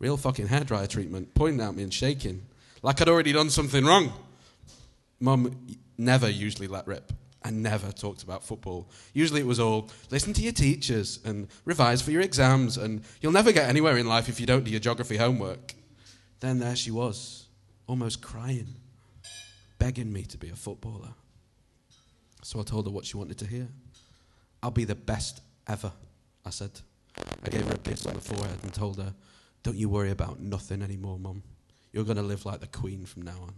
[0.00, 2.44] Real fucking hairdryer treatment, pointing at me and shaking,
[2.82, 4.12] like I'd already done something wrong.
[5.20, 5.56] Mum
[5.98, 7.12] never usually let rip
[7.44, 8.90] and never talked about football.
[9.12, 13.32] Usually it was all listen to your teachers and revise for your exams, and you'll
[13.32, 15.74] never get anywhere in life if you don't do your geography homework.
[16.40, 17.46] Then there she was,
[17.86, 18.74] almost crying,
[19.78, 21.14] begging me to be a footballer.
[22.42, 23.68] So I told her what she wanted to hear.
[24.62, 25.92] I'll be the best ever,
[26.44, 26.70] I said.
[27.44, 29.14] I gave her a kiss on the forehead and told her,
[29.62, 31.42] Don't you worry about nothing anymore, Mum.
[31.92, 33.54] You're going to live like the Queen from now on.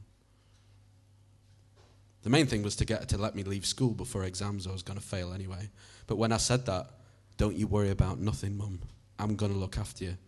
[2.29, 4.67] The main thing was to get her to let me leave school before exams.
[4.67, 5.71] I was going to fail anyway.
[6.07, 6.91] But when I said that,
[7.39, 8.81] don't you worry about nothing, Mum.
[9.19, 10.19] I'm going to look after you.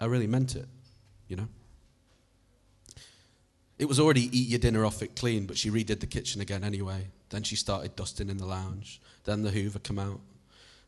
[0.00, 0.66] I really meant it,
[1.28, 1.46] you know.
[3.78, 6.64] It was already eat your dinner off it clean, but she redid the kitchen again
[6.64, 7.06] anyway.
[7.30, 9.00] Then she started dusting in the lounge.
[9.22, 10.18] Then the Hoover come out.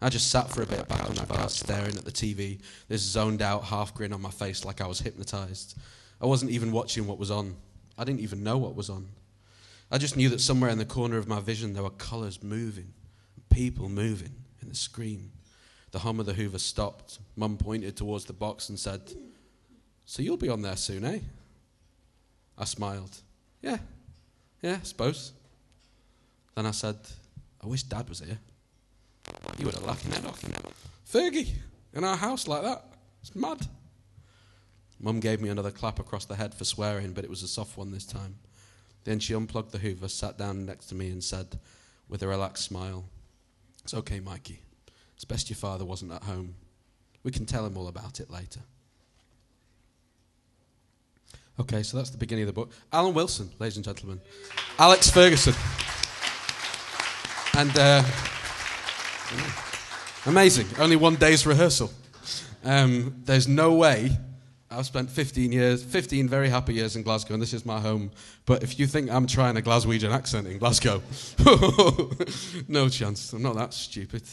[0.03, 2.59] I just sat for a bit back on the bar, staring at the TV,
[2.89, 5.79] this zoned out half grin on my face like I was hypnotized.
[6.21, 7.55] I wasn't even watching what was on.
[7.97, 9.07] I didn't even know what was on.
[9.91, 12.93] I just knew that somewhere in the corner of my vision there were colours moving,
[13.51, 15.31] people moving in the screen.
[15.93, 17.21] The hum of the Hoover stopped.
[17.37, 19.13] Mum pointed towards the box and said,
[20.05, 21.21] So you'll be on there soon, eh?
[22.59, 23.17] I smiled.
[23.63, 23.79] Yeah,
[24.63, 25.33] yeah, I suppose.
[26.55, 26.97] Then I said,
[27.63, 28.39] I wish Dad was here.
[29.59, 30.43] He would have laughed that off.
[31.11, 31.53] Fergie,
[31.95, 32.85] in our house like that.
[33.23, 33.67] It's mad.
[35.01, 37.77] Mum gave me another clap across the head for swearing, but it was a soft
[37.77, 38.37] one this time.
[39.07, 41.61] Then she unplugged the Hoover, sat down next to me, and said,
[42.09, 43.05] with a relaxed smile,
[43.85, 44.63] It's okay, Mikey.
[45.15, 46.57] It's best your father wasn't at home.
[47.23, 48.61] We can tell him all about it later.
[51.61, 52.73] Okay, so that's the beginning of the book.
[52.93, 54.21] Alan Wilson, ladies and gentlemen.
[54.77, 55.55] Alex Ferguson.
[57.57, 58.03] And uh,
[60.27, 60.67] amazing.
[60.81, 61.93] Only one day's rehearsal.
[62.65, 64.19] Um, there's no way
[64.71, 68.11] I've spent 15 years, 15 very happy years in Glasgow, and this is my home.
[68.47, 71.03] But if you think I'm trying a Glaswegian accent in Glasgow,
[72.69, 73.33] no chance.
[73.33, 74.25] I'm not that stupid.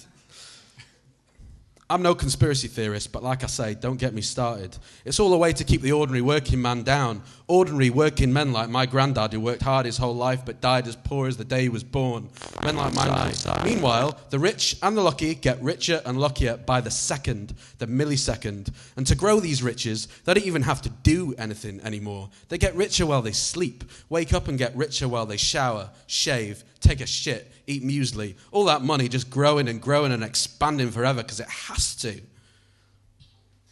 [1.94, 4.76] I'm no conspiracy theorist, but like I say, don't get me started.
[5.06, 7.22] It's all a way to keep the ordinary working man down.
[7.46, 10.96] Ordinary working men like my granddad, who worked hard his whole life but died as
[10.96, 12.30] poor as the day he was born.
[12.64, 13.32] Men like my
[13.64, 18.74] Meanwhile, the rich and the lucky get richer and luckier by the second, the millisecond.
[18.98, 22.32] And to grow these riches, they don't even have to do anything anymore.
[22.50, 26.64] They get richer while they sleep, wake up and get richer while they shower, shave,
[26.84, 28.36] take a shit, eat muesli.
[28.52, 32.22] All that money just growing and growing and expanding forever because it has to.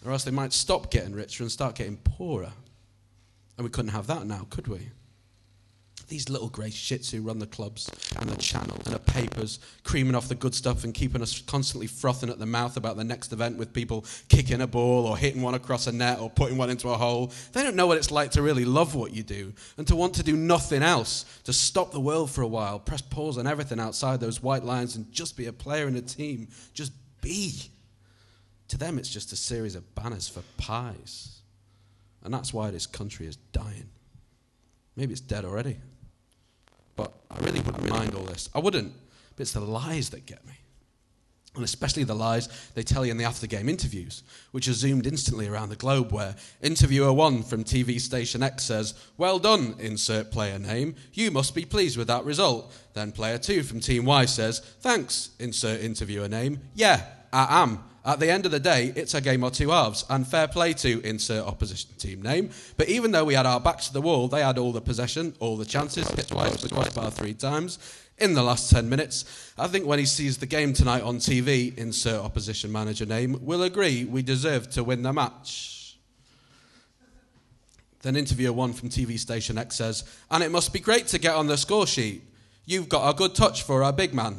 [0.06, 2.54] Or else they might stop getting richer and start getting poorer.
[3.58, 4.90] And we couldn't have that now, could we?
[6.12, 7.90] These little grey shits who run the clubs
[8.20, 11.88] and the channels and the papers, creaming off the good stuff and keeping us constantly
[11.88, 15.42] frothing at the mouth about the next event with people kicking a ball or hitting
[15.42, 17.32] one across a net or putting one into a hole.
[17.54, 20.16] They don't know what it's like to really love what you do and to want
[20.16, 23.80] to do nothing else, to stop the world for a while, press pause on everything
[23.80, 26.50] outside those white lines and just be a player in a team.
[26.74, 26.92] Just
[27.22, 27.72] be.
[28.68, 31.40] To them, it's just a series of banners for pies.
[32.22, 33.88] And that's why this country is dying.
[34.98, 35.78] Maybe it's dead already.
[37.02, 38.48] But I really wouldn't mind all this.
[38.54, 38.94] I wouldn't.
[39.36, 40.54] But it's the lies that get me.
[41.56, 44.22] And especially the lies they tell you in the after game interviews,
[44.52, 48.94] which are zoomed instantly around the globe, where interviewer one from TV station X says,
[49.18, 50.96] Well done, insert player name.
[51.12, 52.72] You must be pleased with that result.
[52.94, 56.60] Then player two from Team Y says, Thanks, insert interviewer name.
[56.76, 57.84] Yeah, I am.
[58.04, 60.74] At the end of the day, it's a game or two halves, and fair play
[60.74, 62.50] to insert opposition team name.
[62.76, 65.36] But even though we had our backs to the wall, they had all the possession,
[65.40, 67.78] all the chances, hit twice, the crossbar three times
[68.18, 69.54] in the last 10 minutes.
[69.58, 73.64] I think when he sees the game tonight on TV, insert opposition manager name, will
[73.64, 75.98] agree we deserve to win the match.
[78.02, 81.36] Then interviewer one from TV station X says, and it must be great to get
[81.36, 82.24] on the score sheet.
[82.66, 84.38] You've got a good touch for our big man.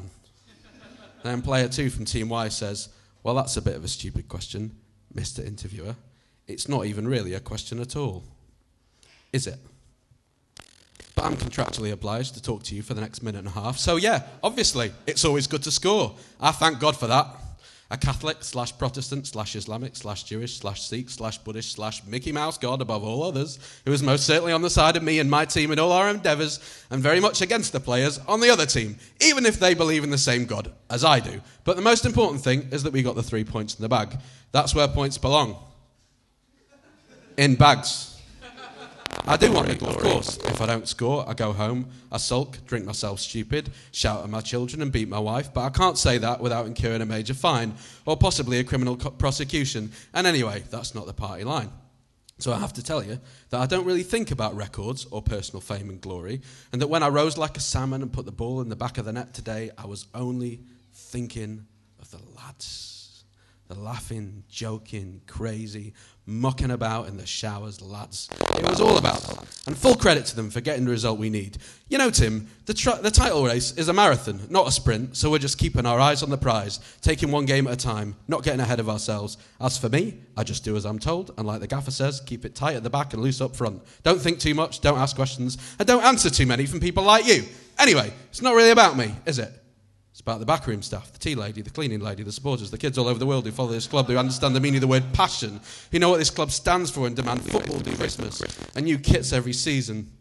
[1.22, 2.88] then player two from Team Y says,
[3.23, 4.73] well, that's a bit of a stupid question,
[5.14, 5.45] Mr.
[5.45, 5.97] Interviewer.
[6.47, 8.25] It's not even really a question at all.
[9.33, 9.59] Is it?
[11.14, 13.79] But I'm contractually obliged to talk to you for the next minute and a half.
[13.79, 16.14] So, yeah, obviously, it's always good to score.
[16.41, 17.27] I thank God for that
[17.93, 22.57] a Catholic slash Protestant slash Islamic slash Jewish slash Sikh slash Buddhist slash Mickey Mouse
[22.57, 25.45] God above all others, who is most certainly on the side of me and my
[25.45, 26.59] team in all our endeavours
[26.90, 30.11] and very much against the players on the other team, even if they believe in
[30.11, 31.43] the same God as I do.
[31.64, 34.16] But the most important thing is that we got the three points in the bag.
[34.53, 35.57] That's where points belong.
[37.36, 38.11] In bags.
[39.25, 40.37] I do want it, of course.
[40.39, 44.41] If I don't score, I go home, I sulk, drink myself stupid, shout at my
[44.41, 45.55] children, and beat my wife.
[45.55, 49.11] But I can't say that without incurring a major fine or possibly a criminal co-
[49.11, 49.93] prosecution.
[50.12, 51.70] And anyway, that's not the party line.
[52.39, 53.20] So I have to tell you
[53.51, 56.41] that I don't really think about records or personal fame and glory,
[56.73, 58.99] and that when I rose like a salmon and put the ball in the back
[58.99, 60.62] of the net today, I was only
[60.93, 61.66] thinking
[62.01, 62.91] of the lads
[63.73, 65.95] They're laughing, joking, crazy,
[66.27, 68.29] mucking about in the showers, lads.
[68.59, 69.27] It was all about.
[69.66, 71.57] And full credit to them for getting the result we need.
[71.89, 75.39] You know, Tim, the, the title race is a marathon, not a sprint, so we're
[75.39, 78.61] just keeping our eyes on the prize, taking one game at a time, not getting
[78.61, 79.39] ahead of ourselves.
[79.59, 82.45] As for me, I just do as I'm told, and like the gaffer says, keep
[82.45, 83.83] it tight at the back and loose up front.
[84.03, 87.27] Don't think too much, don't ask questions, and don't answer too many from people like
[87.27, 87.45] you.
[87.79, 89.61] Anyway, it's not really about me, is it?
[90.25, 93.09] About the backroom staff, the tea lady, the cleaning lady, the supporters, the kids all
[93.09, 95.61] over the world who follow this club, who understand the meaning of the word passion,
[95.91, 97.43] who know what this club stands for and demand?
[97.43, 98.41] Football do Christmas,
[98.77, 100.12] and new kits every season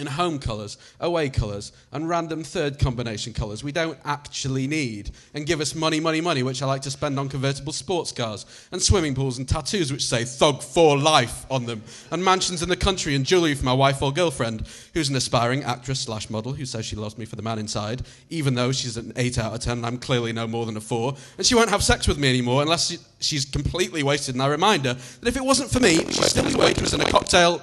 [0.00, 5.44] in home colours, away colours, and random third combination colours we don't actually need, and
[5.44, 8.80] give us money, money, money, which I like to spend on convertible sports cars, and
[8.80, 12.76] swimming pools, and tattoos which say Thug for Life on them, and mansions in the
[12.76, 16.64] country, and jewellery for my wife or girlfriend, who's an aspiring actress slash model who
[16.64, 19.60] says she loves me for the man inside, even though she's an 8 out of
[19.60, 22.16] 10 and I'm clearly no more than a 4, and she won't have sex with
[22.16, 25.70] me anymore unless she, she's completely wasted, and I remind her that if it wasn't
[25.70, 27.60] for me, she'd still be waitress in a cocktail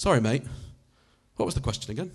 [0.00, 0.44] Sorry, mate.
[1.36, 2.10] What was the question again?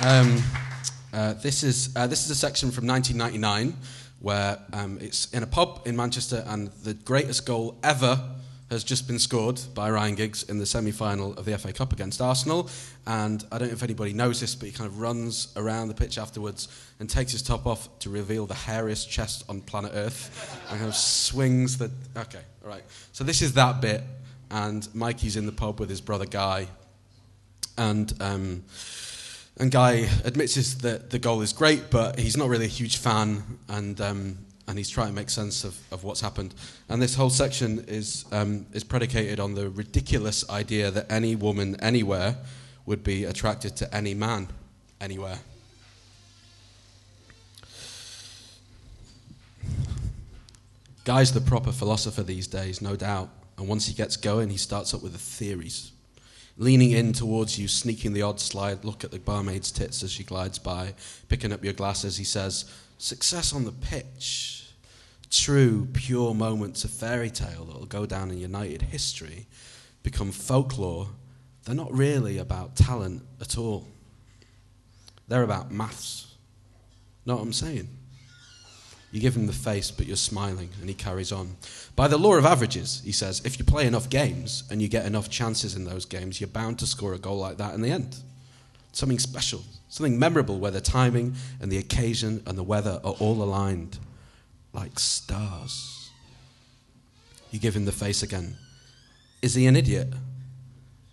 [0.00, 0.40] Um,
[1.12, 3.76] uh, this is uh, this is a section from 1999
[4.20, 8.37] where um, it's in a pub in Manchester, and the greatest goal ever
[8.70, 12.20] has just been scored by Ryan Giggs in the semi-final of the FA Cup against
[12.20, 12.68] Arsenal.
[13.06, 15.94] And I don't know if anybody knows this, but he kind of runs around the
[15.94, 16.68] pitch afterwards
[17.00, 20.88] and takes his top off to reveal the hairiest chest on planet Earth, and kind
[20.88, 21.90] of swings the.
[22.16, 22.84] Okay, all right.
[23.12, 24.02] So this is that bit,
[24.50, 26.68] and Mikey's in the pub with his brother Guy,
[27.76, 28.12] and.
[28.20, 28.64] Um,
[29.60, 33.42] and Guy admits that the goal is great, but he's not really a huge fan,
[33.68, 34.38] and um,
[34.68, 36.54] and he's trying to make sense of, of what's happened.
[36.88, 41.76] And this whole section is um, is predicated on the ridiculous idea that any woman
[41.80, 42.36] anywhere
[42.86, 44.48] would be attracted to any man
[45.00, 45.40] anywhere.
[51.04, 53.30] Guy's the proper philosopher these days, no doubt.
[53.56, 55.92] And once he gets going, he starts up with the theories
[56.58, 60.24] leaning in towards you, sneaking the odd slide look at the barmaid's tits as she
[60.24, 60.92] glides by,
[61.28, 62.16] picking up your glasses.
[62.16, 62.64] He says,
[62.98, 64.57] Success on the pitch,
[65.30, 69.46] true, pure moments of fairy tale that will go down in United history,
[70.02, 71.08] become folklore.
[71.64, 73.86] They're not really about talent at all.
[75.28, 76.34] They're about maths.
[77.26, 77.88] Know what I'm saying?
[79.10, 81.56] You give him the face, but you're smiling, and he carries on.
[81.96, 85.06] By the law of averages, he says, if you play enough games and you get
[85.06, 87.90] enough chances in those games, you're bound to score a goal like that in the
[87.90, 88.16] end.
[88.92, 93.42] Something special, something memorable where the timing and the occasion and the weather are all
[93.42, 93.98] aligned
[94.78, 96.10] like stars.
[97.50, 98.56] You give him the face again.
[99.42, 100.08] Is he an idiot?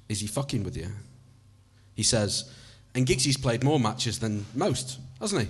[0.08, 0.90] Is he fucking with you?
[1.96, 2.52] He says,
[2.94, 5.48] and Giggsy's played more matches than most, hasn't he?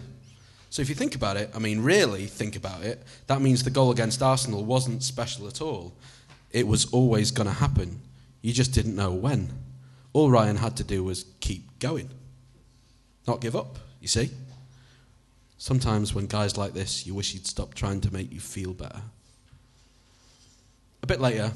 [0.70, 3.70] So if you think about it, I mean, really think about it, that means the
[3.70, 5.94] goal against Arsenal wasn't special at all.
[6.52, 8.00] It was always going to happen.
[8.42, 9.50] You just didn't know when.
[10.14, 12.10] All Ryan had to do was keep going,
[13.28, 14.30] not give up, you see?
[15.58, 19.02] Sometimes when guys like this, you wish he'd stop trying to make you feel better.
[21.02, 21.52] A bit later,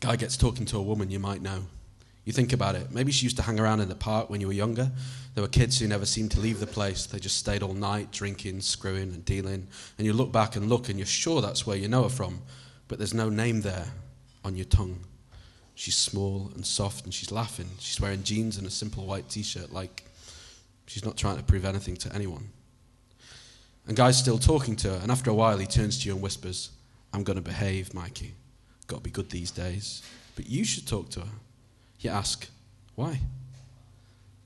[0.00, 1.64] guy gets talking to a woman you might know.
[2.24, 2.90] You think about it.
[2.90, 4.90] Maybe she used to hang around in the park when you were younger.
[5.34, 7.06] There were kids who never seemed to leave the place.
[7.06, 9.66] They just stayed all night drinking, screwing, and dealing.
[9.98, 12.40] And you look back and look, and you're sure that's where you know her from,
[12.88, 13.88] but there's no name there
[14.44, 15.00] on your tongue.
[15.74, 17.68] She's small and soft, and she's laughing.
[17.78, 20.04] She's wearing jeans and a simple white t shirt, like
[20.86, 22.48] she's not trying to prove anything to anyone.
[23.86, 26.22] And Guy's still talking to her, and after a while, he turns to you and
[26.22, 26.70] whispers,
[27.12, 28.34] I'm going to behave, Mikey.
[28.86, 30.02] Got to be good these days.
[30.36, 31.32] But you should talk to her.
[32.00, 32.48] You ask,
[32.94, 33.20] why?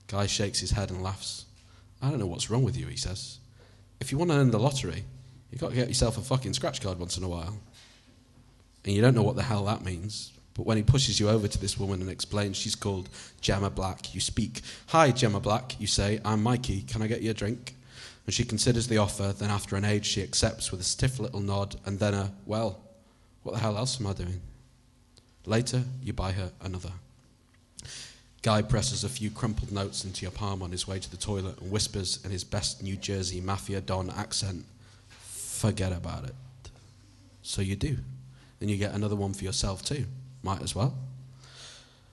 [0.09, 1.45] Guy shakes his head and laughs.
[2.03, 3.39] I don't know what's wrong with you, he says.
[4.01, 5.05] If you want to earn the lottery,
[5.51, 7.59] you've got to get yourself a fucking scratch card once in a while.
[8.85, 10.33] And you don't know what the hell that means.
[10.55, 13.09] But when he pushes you over to this woman and explains she's called
[13.41, 14.63] Gemma Black, you speak.
[14.89, 16.21] Hi, Gemma Black, you say.
[16.25, 16.83] I'm Mikey.
[16.83, 17.75] Can I get you a drink?
[18.29, 19.33] And she considers the offer.
[19.33, 22.79] Then, after an age, she accepts with a stiff little nod and then a, well,
[23.43, 24.43] what the hell else am I doing?
[25.47, 26.93] Later, you buy her another.
[28.43, 31.59] Guy presses a few crumpled notes into your palm on his way to the toilet
[31.59, 34.67] and whispers in his best New Jersey Mafia Don accent,
[35.09, 36.35] Forget about it.
[37.41, 37.97] So you do.
[38.61, 40.05] And you get another one for yourself too.
[40.43, 40.95] Might as well.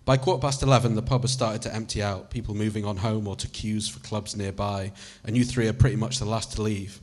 [0.05, 3.27] By quarter past 11, the pub has started to empty out, people moving on home
[3.27, 4.91] or to queues for clubs nearby,
[5.23, 6.99] and you three are pretty much the last to leave.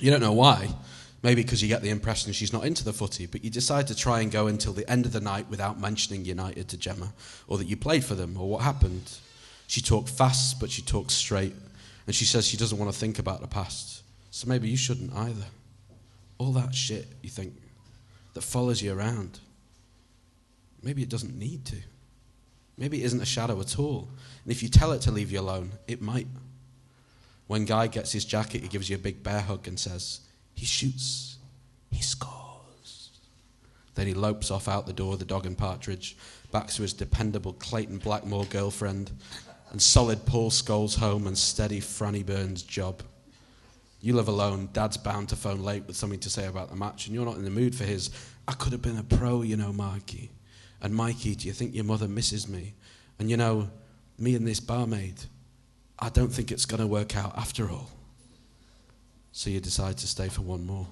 [0.00, 0.74] You don't know why.
[1.22, 3.94] Maybe because you get the impression she's not into the footy, but you decide to
[3.94, 7.12] try and go until the end of the night without mentioning United to Gemma,
[7.46, 9.18] or that you played for them, or what happened.
[9.68, 11.54] She talked fast, but she talks straight,
[12.06, 14.02] and she says she doesn't want to think about the past.
[14.32, 15.46] So maybe you shouldn't either.
[16.38, 17.54] All that shit, you think,
[18.34, 19.38] that follows you around.
[20.82, 21.76] Maybe it doesn't need to.
[22.78, 24.08] Maybe it isn't a shadow at all.
[24.44, 26.26] And if you tell it to leave you alone, it might.
[27.46, 30.20] When Guy gets his jacket, he gives you a big bear hug and says,
[30.54, 31.38] He shoots,
[31.90, 33.10] he scores.
[33.94, 36.16] Then he lopes off out the door, the dog and partridge,
[36.52, 39.12] back to his dependable Clayton Blackmore girlfriend,
[39.70, 43.02] and solid Paul Scholes home and steady Franny Burns job.
[44.00, 47.06] You live alone, dad's bound to phone late with something to say about the match,
[47.06, 48.10] and you're not in the mood for his,
[48.46, 50.30] I could have been a pro, you know, Mikey.
[50.86, 52.72] And Mikey, do you think your mother misses me?
[53.18, 53.68] And you know,
[54.20, 55.14] me and this barmaid,
[55.98, 57.90] I don't think it's going to work out after all.
[59.32, 60.86] So you decide to stay for one more.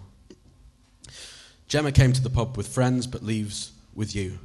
[1.68, 4.40] Gemma came to the pub with friends but leaves with you.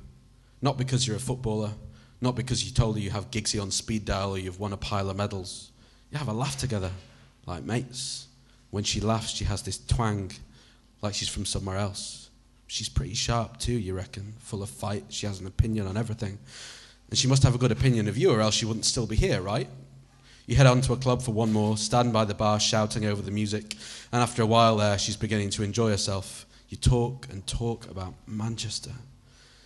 [0.62, 1.72] Not because you're a footballer,
[2.22, 4.78] not because you told her you have Giggsy on speed dial or you've won a
[4.78, 5.72] pile of medals.
[6.12, 6.92] You have a laugh together,
[7.48, 8.28] like mates.
[8.70, 10.32] When she laughs, she has this twang,
[11.02, 12.29] like she's from somewhere else.
[12.70, 15.06] She's pretty sharp too, you reckon, full of fight.
[15.10, 16.38] She has an opinion on everything.
[17.10, 19.16] And she must have a good opinion of you, or else she wouldn't still be
[19.16, 19.68] here, right?
[20.46, 23.24] You head on to a club for one more, stand by the bar shouting over
[23.24, 23.76] the music,
[24.12, 26.46] and after a while there, she's beginning to enjoy herself.
[26.70, 28.92] You talk and talk about Manchester.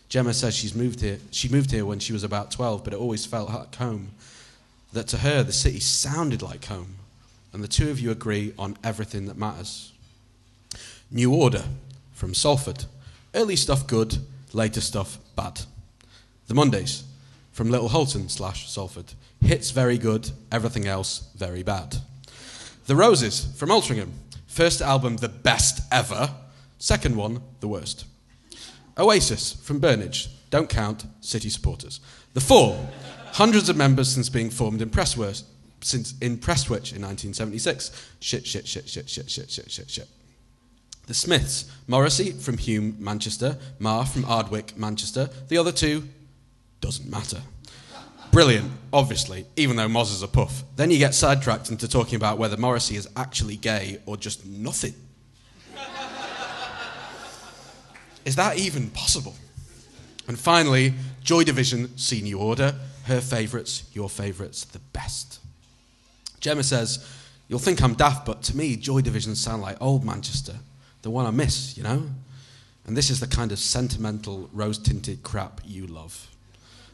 [0.07, 1.19] Gemma says she's moved here.
[1.31, 4.11] She moved here when she was about 12, but it always felt like home.
[4.93, 6.95] That to her, the city sounded like home.
[7.51, 9.91] And the two of you agree on everything that matters.
[11.11, 11.65] New Order
[12.13, 12.85] from Salford.
[13.33, 14.17] Early stuff good,
[14.53, 15.61] later stuff bad.
[16.47, 17.03] The Mondays
[17.51, 19.13] from Little Hulton slash Salford.
[19.41, 21.97] Hits very good, everything else very bad.
[22.85, 24.11] The Roses from Altrincham.
[24.47, 26.29] First album, the best ever.
[26.77, 28.05] Second one, the worst.
[28.97, 30.27] Oasis from Burnage.
[30.49, 31.99] Don't count, city supporters.
[32.33, 32.89] The Fall.
[33.31, 35.43] Hundreds of members since being formed in Prestwich,
[35.81, 38.09] since in in 1976.
[38.19, 40.07] Shit, shit, shit, shit, shit, shit, shit, shit, shit.
[41.07, 41.69] The Smiths.
[41.87, 43.57] Morrissey from Hulme, Manchester.
[43.79, 45.29] Marr from Ardwick, Manchester.
[45.49, 46.07] The other two,
[46.81, 47.41] doesn't matter.
[48.31, 50.63] Brilliant, obviously, even though Moz is a puff.
[50.75, 54.95] Then you get sidetracked into talking about whether Morrissey is actually gay or just nothing.
[58.25, 59.35] is that even possible?
[60.27, 60.93] And finally,
[61.23, 62.75] Joy Division, Senior Order.
[63.05, 65.39] Her favourites, your favourites, the best.
[66.39, 67.05] Gemma says,
[67.49, 70.55] You'll think I'm daft, but to me, Joy Division sound like old Manchester,
[71.03, 72.09] the one I miss, you know?
[72.85, 76.29] And this is the kind of sentimental, rose tinted crap you love.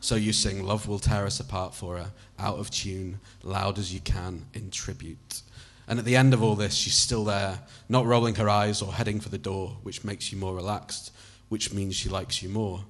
[0.02, 3.94] So you sing Love Will Tear Us Apart for her, out of tune, loud as
[3.94, 5.42] you can, in tribute.
[5.88, 8.94] And at the end of all this, she's still there, not rolling her eyes or
[8.94, 11.12] heading for the door, which makes you more relaxed,
[11.50, 12.84] which means she likes you more.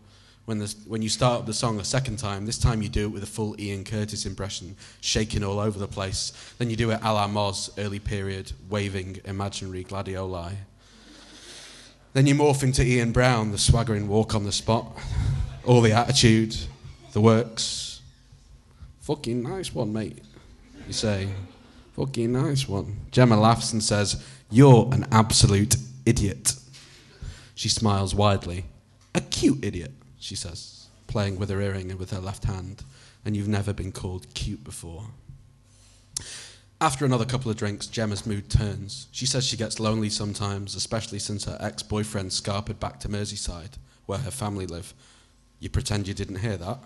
[0.45, 3.05] When, the, when you start up the song a second time, this time you do
[3.05, 6.33] it with a full Ian Curtis impression, shaking all over the place.
[6.57, 10.55] Then you do it a la Moz, early period, waving imaginary gladioli.
[12.13, 14.97] Then you morph into Ian Brown, the swaggering walk on the spot,
[15.63, 16.55] all the attitude,
[17.13, 18.01] the works.
[19.01, 20.17] Fucking nice one, mate.
[20.87, 21.29] You say,
[21.95, 22.97] fucking nice one.
[23.11, 26.55] Gemma laughs and says, You're an absolute idiot.
[27.53, 28.65] She smiles widely.
[29.13, 32.83] A cute idiot, she says, playing with her earring and with her left hand.
[33.23, 35.05] And you've never been called cute before.
[36.81, 39.07] After another couple of drinks, Gemma's mood turns.
[39.11, 43.71] She says she gets lonely sometimes, especially since her ex boyfriend scarpered back to Merseyside,
[44.05, 44.93] where her family live.
[45.59, 46.79] You pretend you didn't hear that?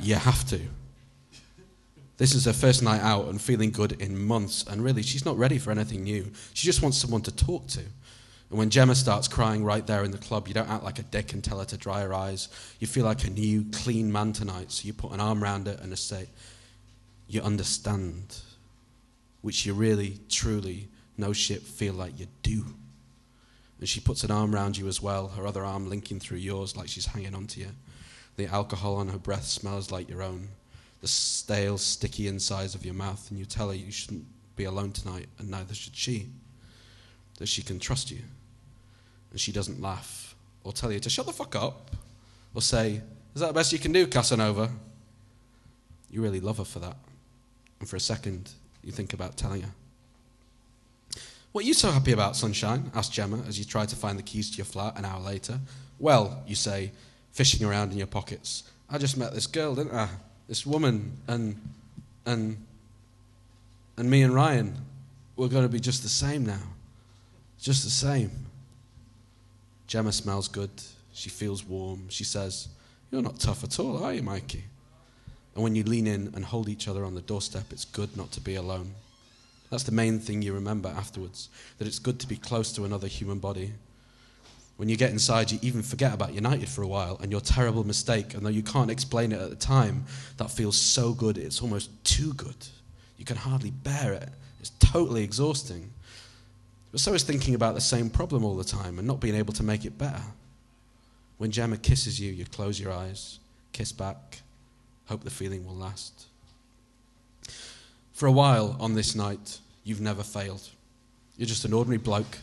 [0.00, 0.60] You have to.
[2.16, 5.36] This is her first night out and feeling good in months, and really, she's not
[5.36, 6.30] ready for anything new.
[6.54, 7.80] She just wants someone to talk to.
[7.80, 11.04] And when Gemma starts crying right there in the club, you don't act like a
[11.04, 12.48] dick and tell her to dry her eyes.
[12.78, 15.76] You feel like a new, clean man tonight, so you put an arm around her
[15.82, 16.28] and say,
[17.26, 18.36] You understand.
[19.42, 22.64] Which you really, truly, no shit, feel like you do.
[23.78, 26.76] And she puts an arm around you as well, her other arm linking through yours
[26.76, 27.68] like she's hanging onto you.
[28.36, 30.48] The alcohol on her breath smells like your own.
[31.00, 34.24] The stale, sticky insides of your mouth, and you tell her you shouldn't
[34.54, 36.28] be alone tonight, and neither should she.
[37.38, 38.20] That she can trust you.
[39.32, 41.90] And she doesn't laugh, or tell you to shut the fuck up,
[42.54, 43.02] or say,
[43.34, 44.70] Is that the best you can do, Casanova?
[46.08, 46.96] You really love her for that.
[47.80, 48.52] And for a second,
[48.82, 49.70] you think about telling her.
[51.52, 52.90] What are you so happy about, sunshine?
[52.94, 55.60] asked Gemma as you tried to find the keys to your flat an hour later.
[55.98, 56.92] Well, you say,
[57.32, 58.64] fishing around in your pockets.
[58.88, 60.08] I just met this girl, didn't I?
[60.48, 61.60] This woman, and
[62.26, 62.56] and
[63.96, 64.74] and me and Ryan,
[65.36, 66.62] we're going to be just the same now,
[67.60, 68.30] just the same.
[69.86, 70.70] Gemma smells good.
[71.12, 72.08] She feels warm.
[72.08, 72.68] She says,
[73.10, 74.64] You're not tough at all, are you, Mikey?
[75.54, 78.32] And when you lean in and hold each other on the doorstep, it's good not
[78.32, 78.94] to be alone.
[79.70, 81.48] That's the main thing you remember afterwards
[81.78, 83.72] that it's good to be close to another human body.
[84.76, 87.84] When you get inside, you even forget about United for a while and your terrible
[87.84, 90.04] mistake, and though you can't explain it at the time,
[90.38, 92.56] that feels so good, it's almost too good.
[93.16, 94.28] You can hardly bear it.
[94.60, 95.90] It's totally exhausting.
[96.90, 99.52] But so is thinking about the same problem all the time and not being able
[99.54, 100.22] to make it better.
[101.38, 103.38] When Gemma kisses you, you close your eyes,
[103.72, 104.42] kiss back,
[105.06, 106.26] hope the feeling will last.
[108.12, 110.68] For a while on this night, you've never failed.
[111.36, 112.38] You're just an ordinary bloke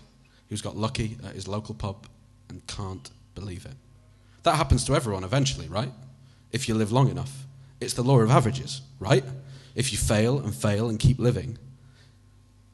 [0.49, 2.07] who's got lucky at his local pub
[2.49, 3.75] and can't believe it.
[4.43, 5.91] That happens to everyone eventually, right?
[6.51, 7.45] If you live long enough.
[7.79, 9.23] It's the law of averages, right?
[9.75, 11.57] If you fail and fail and keep living.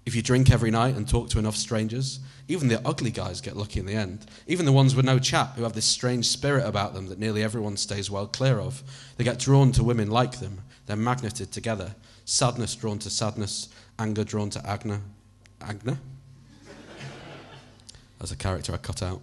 [0.06, 3.58] If you drink every night and talk to enough strangers, even the ugly guys get
[3.58, 4.26] lucky in the end.
[4.46, 7.42] Even the ones with no chap who have this strange spirit about them that nearly
[7.42, 8.84] everyone stays well clear of.
[9.18, 10.62] They get drawn to women like them.
[10.86, 11.96] They're magneted together.
[12.26, 15.02] Sadness drawn to sadness, anger drawn to Agna.
[15.60, 15.98] Agna?
[18.22, 19.22] As a character I cut out.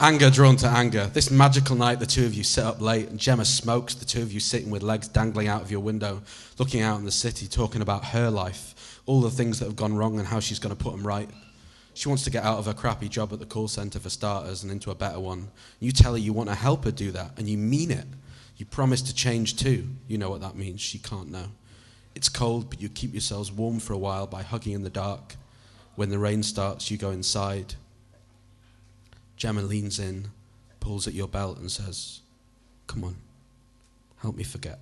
[0.00, 1.06] Anger drawn to anger.
[1.12, 4.22] This magical night, the two of you sit up late and Gemma smokes, the two
[4.22, 6.22] of you sitting with legs dangling out of your window,
[6.58, 8.74] looking out in the city, talking about her life,
[9.06, 11.28] all the things that have gone wrong and how she's going to put them right.
[11.94, 14.62] She wants to get out of her crappy job at the call centre for starters
[14.62, 15.48] and into a better one.
[15.80, 18.06] You tell her you want to help her do that, and you mean it.
[18.56, 19.88] You promise to change too.
[20.06, 20.80] You know what that means.
[20.80, 21.46] She can't know.
[22.14, 25.36] It's cold, but you keep yourselves warm for a while by hugging in the dark.
[25.96, 27.74] When the rain starts, you go inside.
[29.36, 30.28] Gemma leans in,
[30.78, 32.20] pulls at your belt, and says,
[32.86, 33.16] Come on,
[34.18, 34.78] help me forget.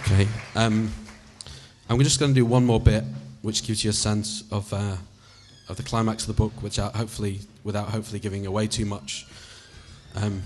[0.00, 0.28] Okay.
[0.54, 0.92] Um,
[1.88, 3.02] I'm just going to do one more bit,
[3.42, 4.96] which gives you a sense of uh,
[5.68, 9.26] of the climax of the book, which hopefully, without hopefully giving away too much.
[10.14, 10.42] Um,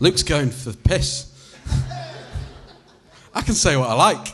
[0.00, 1.32] Luke's going for piss.
[3.34, 4.28] I can say what I like.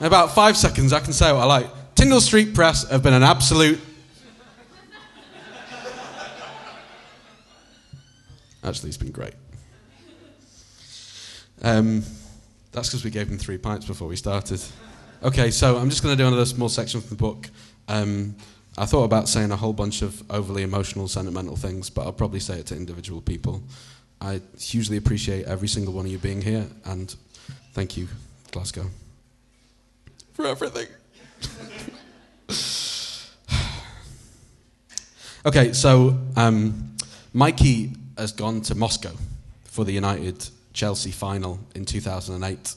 [0.00, 1.94] In about five seconds, I can say what I like.
[1.94, 3.78] Tindal Street Press have been an absolute.
[8.64, 9.34] Actually, it's been great.
[11.62, 12.02] Um,
[12.72, 14.60] that's because we gave him three pints before we started.
[15.22, 17.48] Okay, so I'm just going to do another small section from the book.
[17.88, 18.34] Um,
[18.76, 22.40] I thought about saying a whole bunch of overly emotional, sentimental things, but I'll probably
[22.40, 23.62] say it to individual people.
[24.20, 27.14] I hugely appreciate every single one of you being here, and
[27.74, 28.08] thank you,
[28.50, 28.86] Glasgow,
[30.32, 30.86] for everything.
[35.46, 36.96] okay, so um,
[37.34, 39.12] Mikey has gone to Moscow
[39.64, 42.74] for the United Chelsea final in 2008,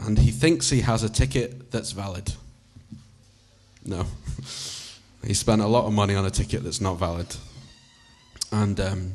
[0.00, 2.32] and he thinks he has a ticket that's valid.
[3.84, 4.06] No.
[5.26, 7.26] He spent a lot of money on a ticket that's not valid.
[8.52, 9.14] And, um,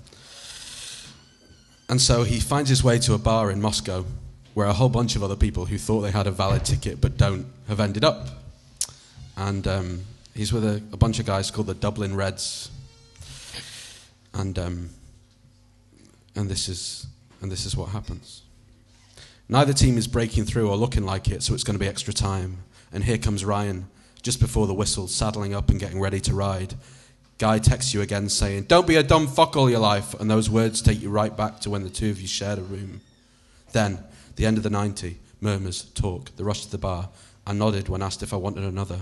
[1.90, 4.06] and so he finds his way to a bar in Moscow
[4.54, 7.18] where a whole bunch of other people who thought they had a valid ticket but
[7.18, 8.28] don't have ended up.
[9.36, 10.02] And um,
[10.36, 12.70] he's with a, a, bunch of guys called the Dublin Reds.
[14.34, 14.90] And, um,
[16.36, 17.08] and, this is,
[17.42, 18.44] and this is what happens.
[19.50, 22.14] Neither team is breaking through or looking like it, so it's going to be extra
[22.14, 22.60] time.
[22.92, 23.88] And here comes Ryan
[24.22, 26.76] just before the whistle, saddling up and getting ready to ride.
[27.38, 30.14] Guy texts you again saying, Don't be a dumb fuck all your life.
[30.20, 32.64] And those words take you right back to when the two of you shared a
[32.64, 33.02] room.
[33.74, 34.00] Then,
[34.36, 37.10] the end of the 90, murmurs, talk, the rush to the bar.
[37.46, 39.02] I nodded when asked if I wanted another.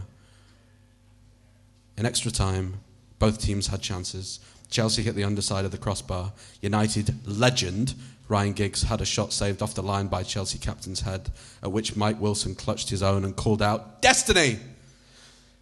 [1.97, 2.79] In extra time,
[3.19, 4.39] both teams had chances.
[4.71, 6.31] Chelsea hit the underside of the crossbar.
[6.61, 7.93] United legend
[8.27, 11.29] Ryan Giggs had a shot saved off the line by Chelsea captain's head,
[11.61, 14.57] at which Mike Wilson clutched his own and called out, Destiny!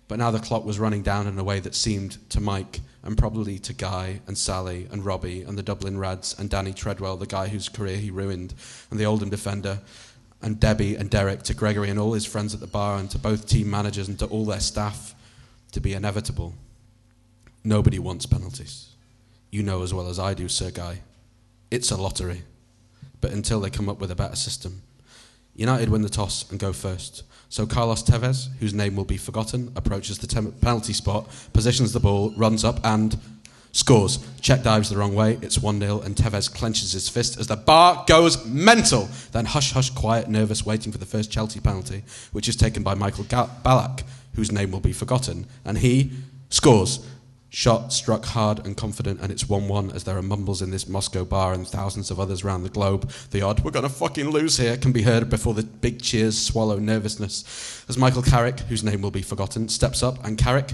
[0.08, 3.18] But now the clock was running down in a way that seemed to Mike and
[3.18, 7.26] probably to Guy and Sally and Robbie and the Dublin Reds and Danny Treadwell, the
[7.26, 8.54] guy whose career he ruined,
[8.92, 9.80] and the Oldham defender,
[10.42, 13.18] and Debbie and Derek, to Gregory and all his friends at the bar, and to
[13.18, 15.16] both team managers and to all their staff,
[15.72, 16.54] to be inevitable.
[17.64, 18.89] Nobody wants penalties.
[19.52, 21.02] You know as well as I do, Sir Guy.
[21.72, 22.44] It's a lottery.
[23.22, 24.82] But until they come up with a better system.
[25.56, 27.24] United win the toss and go first.
[27.50, 32.32] So Carlos Tevez, whose name will be forgotten, approaches the penalty spot, positions the ball,
[32.38, 33.18] runs up and
[33.72, 34.20] scores.
[34.42, 35.40] Cech dives the wrong way.
[35.42, 39.10] It's 1 0, and Tevez clenches his fist as the bar goes mental.
[39.32, 42.94] Then hush, hush, quiet, nervous, waiting for the first Chelsea penalty, which is taken by
[42.94, 44.04] Michael Ga- Ballack,
[44.36, 45.48] whose name will be forgotten.
[45.66, 46.12] And he
[46.50, 47.06] scores.
[47.52, 50.88] Shot struck hard and confident, and it's 1 1 as there are mumbles in this
[50.88, 53.12] Moscow bar and thousands of others around the globe.
[53.32, 56.40] The odd, we're going to fucking lose here, can be heard before the big cheers
[56.40, 57.86] swallow nervousness.
[57.90, 60.74] As Michael Carrick, whose name will be forgotten, steps up, and Carrick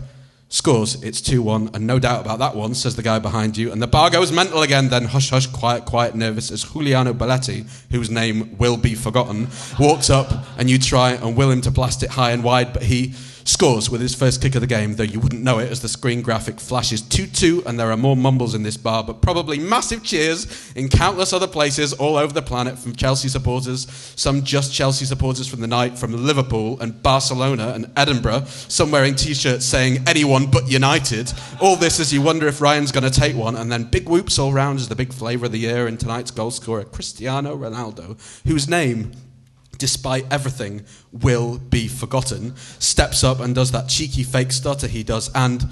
[0.49, 1.01] scores.
[1.01, 3.71] It's 2 1, and no doubt about that one, says the guy behind you.
[3.71, 7.65] And the bar goes mental again, then hush hush, quiet, quiet, nervous as Juliano Belletti,
[7.89, 9.47] whose name will be forgotten,
[9.79, 12.83] walks up, and you try and will him to blast it high and wide, but
[12.83, 13.13] he
[13.45, 15.87] scores with his first kick of the game, though you wouldn't know it as the
[15.87, 19.59] screen graphic flashes 2 2, and there are more mumbles in this bar, but probably
[19.59, 24.73] massive cheers in countless other places all over the planet from Chelsea supporters, some just
[24.73, 29.65] Chelsea supporters from the night, from Liverpool and Barcelona and Edinburgh, some wearing t shirts
[29.65, 31.31] saying anyone but United.
[31.61, 34.39] All this as you wonder if Ryan's going to take one, and then big whoops
[34.39, 38.17] all round as the big flavour of the year in tonight's goal scorer, Cristiano Ronaldo,
[38.47, 39.11] whose name
[39.77, 45.31] despite everything, will be forgotten, steps up and does that cheeky fake stutter he does
[45.33, 45.63] and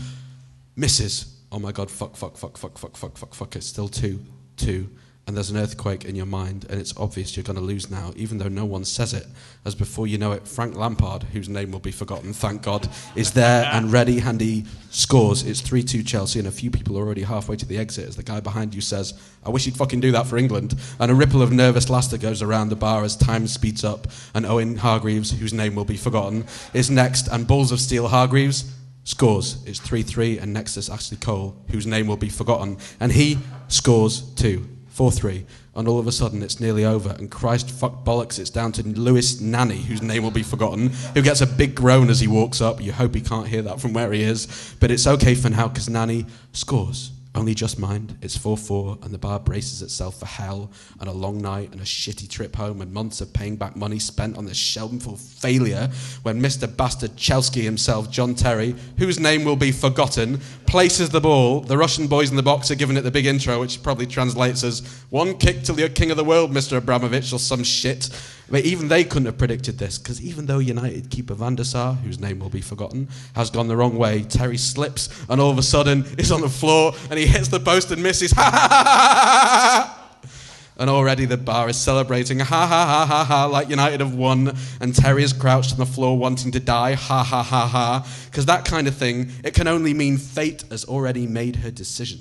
[0.76, 1.42] misses.
[1.52, 3.56] Oh my god, fuck, fuck, fuck, fuck, fuck, fuck, fuck, fuck.
[3.56, 4.20] It's still 2
[4.58, 4.90] 2.
[5.26, 8.12] And there's an earthquake in your mind, and it's obvious you're going to lose now,
[8.18, 9.26] even though no one says it.
[9.64, 13.32] As before you know it, Frank Lampard, whose name will be forgotten, thank God, is
[13.32, 15.44] there and ready, handy, scores.
[15.44, 18.18] It's 3 2 Chelsea, and a few people are already halfway to the exit as
[18.18, 19.14] the guy behind you says,
[19.46, 20.76] I wish you'd fucking do that for England.
[21.00, 24.46] And a ripple of nervous laughter goes around the bar as time speeds up, and
[24.46, 28.66] Owen Hargreaves, whose name will be forgotten, is next, and Bulls of Steel Hargreaves
[29.06, 29.64] scores.
[29.66, 33.38] It's 3 3, and next is Ashley Cole, whose name will be forgotten, and he
[33.70, 34.68] scores too.
[34.94, 35.46] 4 3.
[35.76, 37.10] And all of a sudden it's nearly over.
[37.18, 41.24] And Christ fuck bollocks, it's down to Lewis Nani, whose name will be forgotten, who
[41.24, 42.80] gets a big groan as he walks up.
[42.80, 44.76] You hope he can't hear that from where he is.
[44.80, 47.13] But it's okay for now because Nani scores.
[47.36, 48.16] Only just mind.
[48.22, 50.70] It's 4 4, and the bar braces itself for hell
[51.00, 53.98] and a long night and a shitty trip home and months of paying back money
[53.98, 55.90] spent on this shameful failure
[56.22, 56.68] when Mr.
[56.78, 61.62] Bastard Chelski himself, John Terry, whose name will be forgotten, places the ball.
[61.62, 64.64] The Russian boys in the box are giving it the big intro, which probably translates
[64.64, 66.78] as one kick till you're king of the world, Mr.
[66.78, 68.10] Abramovich, or some shit.
[68.54, 71.96] But even they couldn't have predicted this, because even though United keeper Van der Sar,
[71.96, 75.58] whose name will be forgotten, has gone the wrong way, Terry slips and all of
[75.58, 78.32] a sudden is on the floor and he hits the post and misses.
[78.34, 80.30] Ha ha ha ha!
[80.78, 84.56] And already the bar is celebrating, ha ha ha ha ha, like United have won.
[84.80, 88.08] And Terry is crouched on the floor wanting to die, ha ha ha ha.
[88.26, 92.20] Because that kind of thing, it can only mean fate has already made her decision.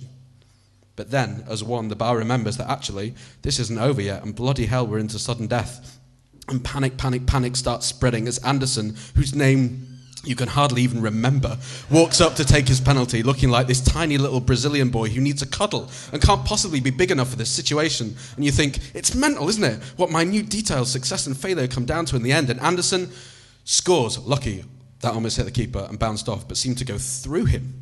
[0.97, 4.65] But then, as one, the bar remembers that actually, this isn't over yet, and bloody
[4.65, 5.99] hell, we're into sudden death.
[6.49, 9.93] And panic, panic, panic starts spreading as Anderson, whose name
[10.25, 11.59] you can hardly even remember,
[11.91, 15.43] walks up to take his penalty, looking like this tiny little Brazilian boy who needs
[15.43, 18.15] a cuddle and can't possibly be big enough for this situation.
[18.37, 19.83] And you think, it's mental, isn't it?
[19.97, 22.51] What minute details success and failure come down to in the end.
[22.51, 23.11] And Anderson
[23.65, 24.19] scores.
[24.19, 24.65] Lucky,
[25.01, 27.82] that almost hit the keeper and bounced off, but seemed to go through him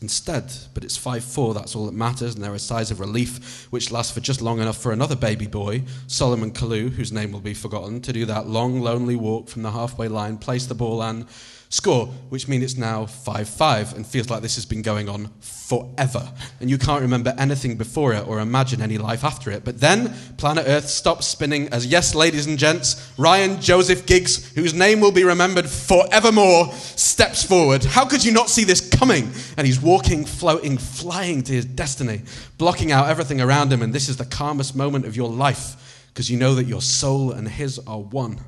[0.00, 0.52] instead.
[0.74, 3.90] But it's 5 4, that's all that matters, and there are sighs of relief, which
[3.90, 7.54] last for just long enough for another baby boy, Solomon Kalou, whose name will be
[7.54, 11.26] forgotten, to do that long, lonely walk from the halfway line, place the ball, and
[11.70, 15.30] score, which means it's now 5 5 and feels like this has been going on
[15.40, 16.32] forever.
[16.60, 19.64] And you can't remember anything before it or imagine any life after it.
[19.64, 24.72] But then planet Earth stops spinning as, yes, ladies and gents, Ryan Joseph Giggs, whose
[24.72, 27.84] name will be remembered forevermore, steps forward.
[27.84, 29.30] How could you not see this coming?
[29.56, 32.22] And he's walking, floating, flying to his destiny,
[32.56, 33.82] blocking out everything around him.
[33.82, 37.30] And this is the calmest moment of your life because you know that your soul
[37.32, 38.40] and his are one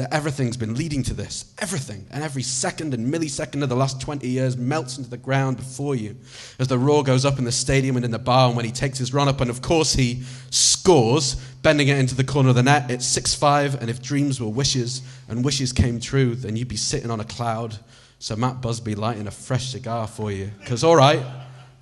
[0.00, 1.52] that everything's been leading to this.
[1.58, 2.06] Everything.
[2.10, 5.94] And every second and millisecond of the last 20 years melts into the ground before
[5.94, 6.16] you
[6.58, 8.48] as the roar goes up in the stadium and in the bar.
[8.48, 12.14] And when he takes his run up, and of course he scores, bending it into
[12.14, 13.80] the corner of the net, it's 6 5.
[13.80, 17.24] And if dreams were wishes and wishes came true, then you'd be sitting on a
[17.24, 17.76] cloud.
[18.18, 20.50] So Matt Busby lighting a fresh cigar for you.
[20.60, 21.22] Because, all right,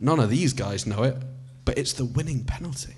[0.00, 1.16] none of these guys know it,
[1.64, 2.94] but it's the winning penalty.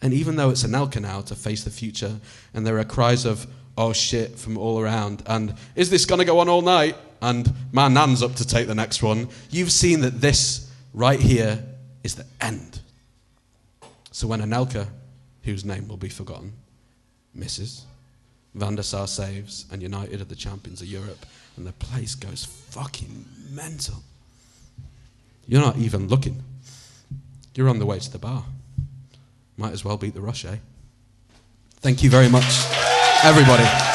[0.00, 2.20] And even though it's Anelka now to face the future,
[2.54, 5.22] and there are cries of, oh shit from all around.
[5.26, 6.96] And is this going to go on all night?
[7.20, 9.28] And my nan's up to take the next one.
[9.50, 11.62] You've seen that this right here
[12.02, 12.80] is the end.
[14.12, 14.86] So when Anelka,
[15.42, 16.52] whose name will be forgotten,
[17.34, 17.84] misses,
[18.54, 21.26] Van der Sar saves, and United are the champions of Europe,
[21.56, 24.02] and the place goes fucking mental.
[25.46, 26.42] You're not even looking.
[27.54, 28.44] You're on the way to the bar.
[29.56, 30.56] Might as well beat the rush, eh?
[31.80, 32.95] Thank you very much
[33.26, 33.85] everybody.